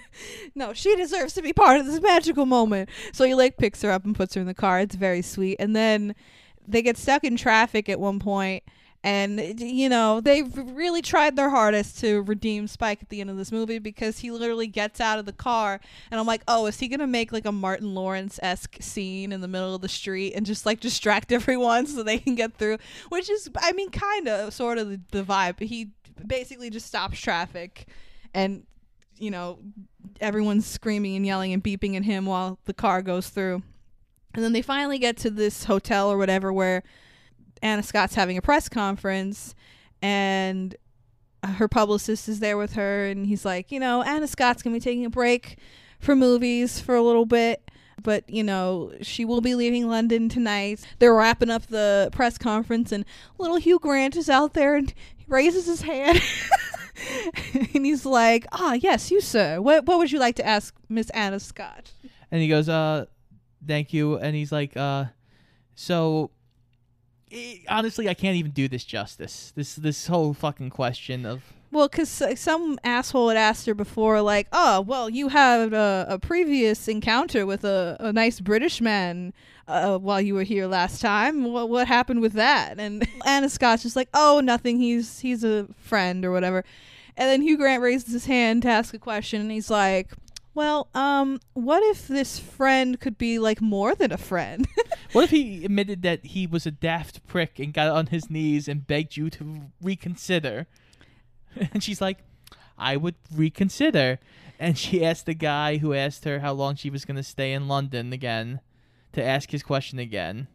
[0.54, 2.88] no, she deserves to be part of this magical moment.
[3.12, 4.80] So he like picks her up and puts her in the car.
[4.80, 5.56] It's very sweet.
[5.58, 6.14] And then
[6.66, 8.64] they get stuck in traffic at one point
[9.06, 13.36] and you know, they've really tried their hardest to redeem Spike at the end of
[13.36, 15.78] this movie because he literally gets out of the car
[16.10, 19.42] and I'm like, "Oh, is he going to make like a Martin Lawrence-esque scene in
[19.42, 22.78] the middle of the street and just like distract everyone so they can get through?"
[23.08, 25.60] Which is I mean, kind of sort of the, the vibe.
[25.60, 25.90] He
[26.26, 27.86] basically just stops traffic
[28.34, 28.64] and
[29.18, 29.60] you know,
[30.20, 33.62] everyone's screaming and yelling and beeping at him while the car goes through.
[34.34, 36.82] And then they finally get to this hotel or whatever where
[37.62, 39.54] Anna Scott's having a press conference
[40.02, 40.76] and
[41.44, 44.80] her publicist is there with her and he's like, you know, Anna Scott's to be
[44.80, 45.58] taking a break
[46.00, 47.70] for movies for a little bit.
[48.02, 50.86] But, you know, she will be leaving London tonight.
[50.98, 53.04] They're wrapping up the press conference, and
[53.38, 56.20] little Hugh Grant is out there and he raises his hand.
[57.54, 59.62] and he's like, "Ah, yes, you sir.
[59.62, 61.92] What what would you like to ask Miss Anna Scott?"
[62.30, 63.06] And he goes, "Uh,
[63.66, 64.16] thank you.
[64.18, 65.06] And he's like, uh,
[65.74, 66.30] so
[67.30, 69.52] eh, honestly, I can't even do this justice.
[69.54, 74.48] This this whole fucking question of Well, because some asshole had asked her before, like,
[74.52, 79.32] "Oh, well, you had a, a previous encounter with a, a nice British man
[79.68, 81.44] uh, while you were here last time.
[81.52, 84.78] What what happened with that?" And Anna Scott's just like, "Oh, nothing.
[84.78, 86.64] He's he's a friend or whatever."
[87.18, 90.12] And then Hugh Grant raises his hand to ask a question, and he's like,
[90.54, 94.66] "Well, um, what if this friend could be like more than a friend?"
[95.12, 98.68] what if he admitted that he was a daft prick and got on his knees
[98.68, 100.66] and begged you to reconsider?
[101.72, 102.18] And she's like,
[102.76, 104.18] I would reconsider.
[104.58, 107.54] And she asked the guy who asked her how long she was going to stay
[107.54, 108.60] in London again
[109.12, 110.48] to ask his question again.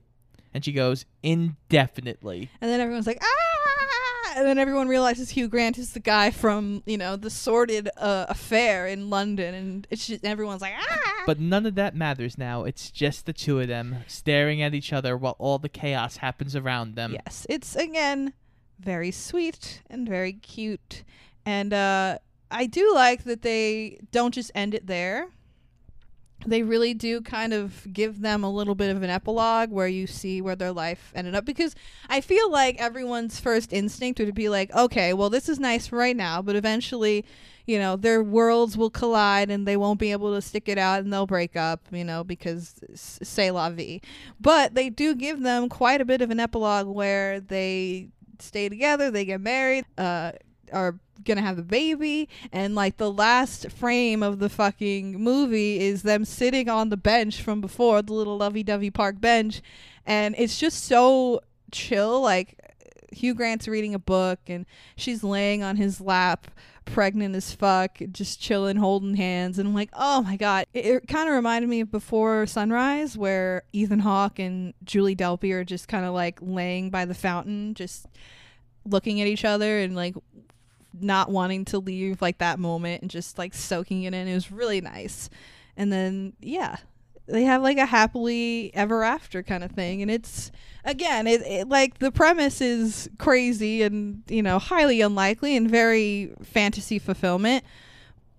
[0.54, 2.52] And she goes, indefinitely.
[2.60, 3.41] And then everyone's like, ah!
[4.36, 8.26] And then everyone realizes Hugh Grant is the guy from, you know, the sordid uh,
[8.30, 9.54] affair in London.
[9.54, 11.24] And it's just, everyone's like, ah!
[11.26, 12.64] But none of that matters now.
[12.64, 16.56] It's just the two of them staring at each other while all the chaos happens
[16.56, 17.14] around them.
[17.14, 18.34] Yes, it's again
[18.80, 21.04] very sweet and very cute.
[21.46, 22.18] And uh,
[22.50, 25.30] I do like that they don't just end it there.
[26.46, 30.08] They really do kind of give them a little bit of an epilogue where you
[30.08, 31.76] see where their life ended up because
[32.10, 36.16] I feel like everyone's first instinct would be like, okay, well, this is nice right
[36.16, 37.26] now, but eventually,
[37.66, 41.02] you know, their worlds will collide and they won't be able to stick it out
[41.02, 44.02] and they'll break up, you know, because c'est la vie.
[44.40, 49.12] But they do give them quite a bit of an epilogue where they stay together,
[49.12, 50.32] they get married, uh,
[50.72, 56.04] are gonna have a baby, and like the last frame of the fucking movie is
[56.04, 59.62] them sitting on the bench from before, the little lovey dovey park bench,
[60.06, 61.42] and it's just so
[61.72, 62.22] chill.
[62.22, 62.60] Like
[63.12, 64.66] Hugh Grant's reading a book, and
[64.96, 66.48] she's laying on his lap.
[66.84, 70.66] Pregnant as fuck, just chilling, holding hands, and I'm like, oh my god!
[70.74, 75.54] It, it kind of reminded me of Before Sunrise, where Ethan Hawke and Julie Delpy
[75.54, 78.08] are just kind of like laying by the fountain, just
[78.84, 80.16] looking at each other and like
[81.00, 84.28] not wanting to leave like that moment and just like soaking it in.
[84.28, 85.30] It was really nice.
[85.78, 86.78] And then yeah,
[87.28, 90.52] they have like a happily ever after kind of thing and it's
[90.84, 96.34] again it, it like the premise is crazy and you know highly unlikely and very
[96.44, 97.64] fantasy fulfillment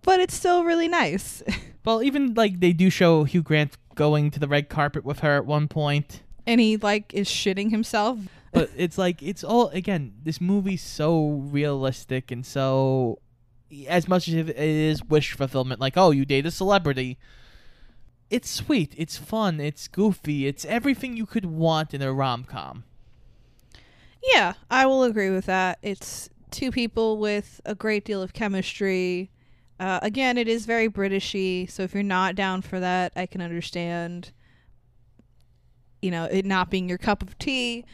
[0.03, 1.42] but it's still really nice
[1.84, 5.36] Well, even like they do show Hugh Grant going to the red carpet with her
[5.36, 6.22] at one point.
[6.46, 8.18] and he like is shitting himself
[8.53, 13.18] but it's like it's all again this movie's so realistic and so
[13.88, 17.18] as much as it is wish fulfillment like oh you date a celebrity
[18.30, 22.84] it's sweet it's fun it's goofy it's everything you could want in a rom-com
[24.22, 25.78] Yeah, I will agree with that.
[25.82, 29.30] It's two people with a great deal of chemistry.
[29.80, 33.40] Uh, again, it is very Britishy, so if you're not down for that, I can
[33.40, 34.30] understand.
[36.00, 37.84] You know, it not being your cup of tea.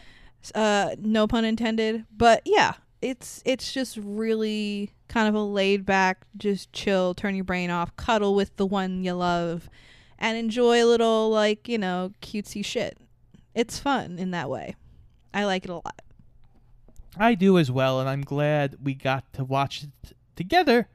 [0.54, 2.04] Uh, no pun intended.
[2.16, 7.44] But yeah, it's it's just really kind of a laid back, just chill, turn your
[7.44, 9.68] brain off, cuddle with the one you love,
[10.18, 12.98] and enjoy a little like you know cutesy shit.
[13.54, 14.76] It's fun in that way.
[15.34, 16.02] I like it a lot.
[17.18, 20.88] i do as well and i'm glad we got to watch it together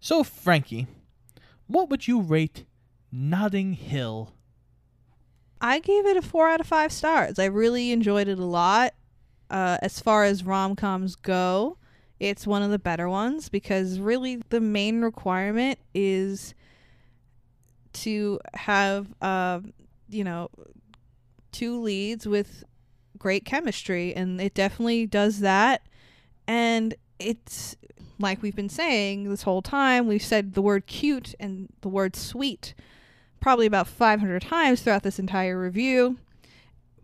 [0.00, 0.86] so frankie
[1.66, 2.64] what would you rate
[3.12, 4.32] notting hill
[5.60, 7.38] I gave it a four out of five stars.
[7.38, 8.94] I really enjoyed it a lot.
[9.48, 11.78] Uh, as far as rom coms go,
[12.18, 16.54] it's one of the better ones because really the main requirement is
[17.92, 19.60] to have, uh,
[20.08, 20.50] you know,
[21.52, 22.64] two leads with
[23.18, 25.82] great chemistry, and it definitely does that.
[26.46, 27.76] And it's
[28.18, 32.16] like we've been saying this whole time, we've said the word cute and the word
[32.16, 32.74] sweet
[33.40, 36.18] probably about 500 times throughout this entire review.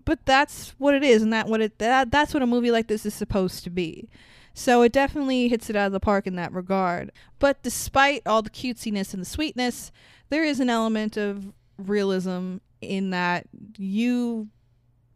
[0.05, 2.89] But that's what it is, and that what it that that's what a movie like
[2.89, 4.09] this is supposed to be.
[4.55, 7.13] So it definitely hits it out of the park in that regard.
[7.39, 9.93] But despite all the cutesiness and the sweetness,
[10.29, 13.47] there is an element of realism in that
[13.79, 14.49] you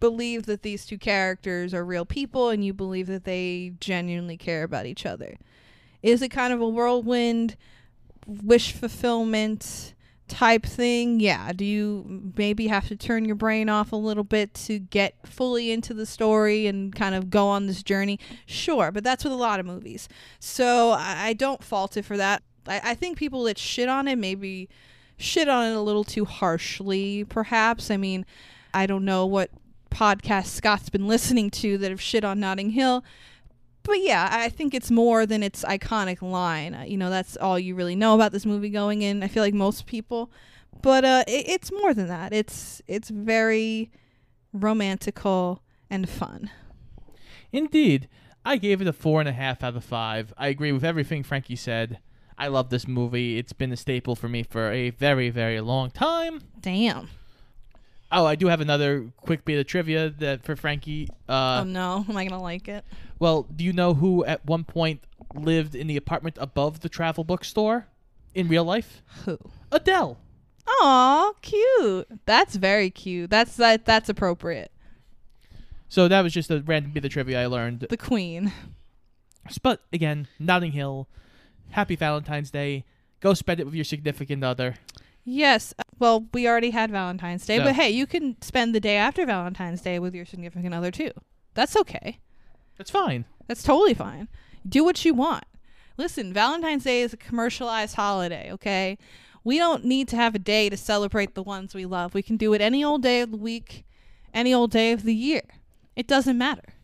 [0.01, 4.63] believe that these two characters are real people and you believe that they genuinely care
[4.63, 5.37] about each other.
[6.03, 7.57] Is it kind of a whirlwind
[8.27, 9.95] wish fulfillment
[10.29, 11.21] type thing?
[11.21, 11.53] Yeah.
[11.53, 15.71] Do you maybe have to turn your brain off a little bit to get fully
[15.71, 18.19] into the story and kind of go on this journey?
[18.47, 20.09] Sure, but that's with a lot of movies.
[20.39, 22.43] So I, don't fault it for that.
[22.67, 24.69] I, I think people that shit on it maybe
[25.17, 27.91] shit on it a little too harshly, perhaps.
[27.91, 28.27] I mean,
[28.75, 29.51] I don't know what
[29.91, 33.05] podcast Scott's been listening to that have shit on Notting Hill.
[33.87, 36.75] But yeah, I think it's more than its iconic line.
[36.75, 39.23] Uh, You know, that's all you really know about this movie going in.
[39.23, 40.31] I feel like most people.
[40.83, 42.33] but uh, it, it's more than that.
[42.33, 43.91] It's it's very
[44.53, 45.61] romantical
[45.91, 46.51] and fun.
[47.53, 48.09] Indeed.
[48.45, 50.33] I gave it a four and a half out of five.
[50.39, 51.99] I agree with everything Frankie said.
[52.39, 53.39] I love this movie.
[53.39, 56.43] It's been a staple for me for a very, very long time.
[56.61, 57.09] Damn.
[58.13, 61.09] Oh, I do have another quick bit of trivia that for Frankie.
[61.29, 62.85] Uh, oh no, am I gonna like it?
[63.19, 65.03] Well, do you know who at one point
[65.35, 67.87] lived in the apartment above the travel bookstore
[68.35, 69.03] in real life?
[69.25, 69.39] Who?
[69.73, 70.19] Adele.
[70.69, 72.09] Aw, cute.
[72.27, 73.31] That's very cute.
[73.31, 73.85] That's that.
[73.85, 74.71] That's appropriate.
[75.89, 77.81] So that was just a random bit of trivia I learned.
[77.89, 78.53] The Queen.
[79.63, 81.09] But again, Notting Hill.
[81.71, 82.85] Happy Valentine's Day.
[83.21, 84.75] Go spend it with your significant other.
[85.25, 85.73] Yes.
[85.99, 89.25] Well, we already had Valentine's Day, So- but hey, you can spend the day after
[89.25, 91.11] Valentine's Day with your significant other too.
[91.55, 92.19] That's okay.
[92.77, 93.25] That's fine.
[93.47, 94.29] That's totally fine.
[94.69, 95.45] Do what you want.
[95.97, 98.99] Listen, Valentine's Day is a commercialized holiday, okay?
[99.45, 102.15] We don't need to have a day to celebrate the ones we love.
[102.15, 103.85] We can do it any old day of the week,
[104.35, 105.43] any old day of the year.
[105.95, 106.75] It doesn't matter.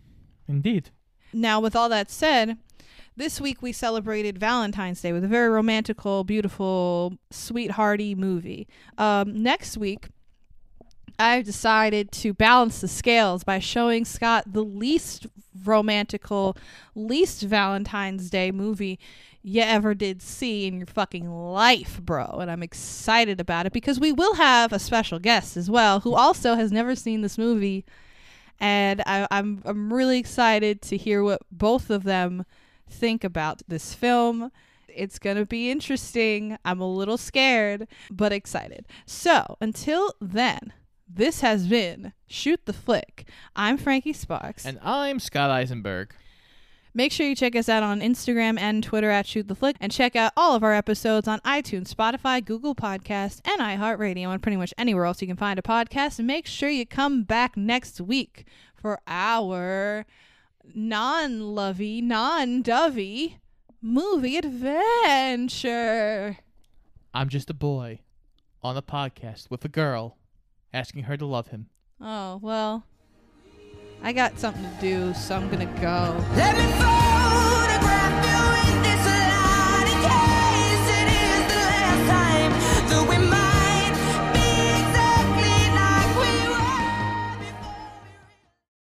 [0.48, 0.90] Indeed.
[1.32, 2.58] Now, with all that said,
[3.16, 8.66] this week we celebrated Valentine's Day with a very romantical, beautiful, sweethearty movie.
[8.96, 10.08] Um, next week,
[11.18, 15.26] I've decided to balance the scales by showing Scott the least
[15.64, 16.56] romantical,
[16.94, 18.98] least Valentine's Day movie
[19.42, 22.38] you ever did see in your fucking life, bro.
[22.40, 26.14] And I'm excited about it because we will have a special guest as well who
[26.14, 27.84] also has never seen this movie.
[28.60, 32.44] And I, I'm I'm really excited to hear what both of them
[32.88, 34.52] think about this film.
[34.86, 36.58] It's going to be interesting.
[36.64, 38.86] I'm a little scared, but excited.
[39.06, 40.74] So, until then,
[41.14, 43.28] this has been Shoot the Flick.
[43.54, 44.64] I'm Frankie Sparks.
[44.64, 46.14] And I'm Scott Eisenberg.
[46.94, 49.90] Make sure you check us out on Instagram and Twitter at Shoot the Flick, and
[49.90, 54.56] check out all of our episodes on iTunes, Spotify, Google Podcasts, and iHeartRadio, and pretty
[54.56, 56.18] much anywhere else you can find a podcast.
[56.18, 60.04] And make sure you come back next week for our
[60.74, 63.38] non-lovey, non-dovey
[63.80, 66.38] movie adventure.
[67.14, 68.00] I'm just a boy
[68.62, 70.18] on a podcast with a girl
[70.72, 71.66] asking her to love him.
[72.00, 72.84] Oh well,
[74.02, 76.24] I got something to do, so I'm gonna go.
[76.36, 77.01] Let me fall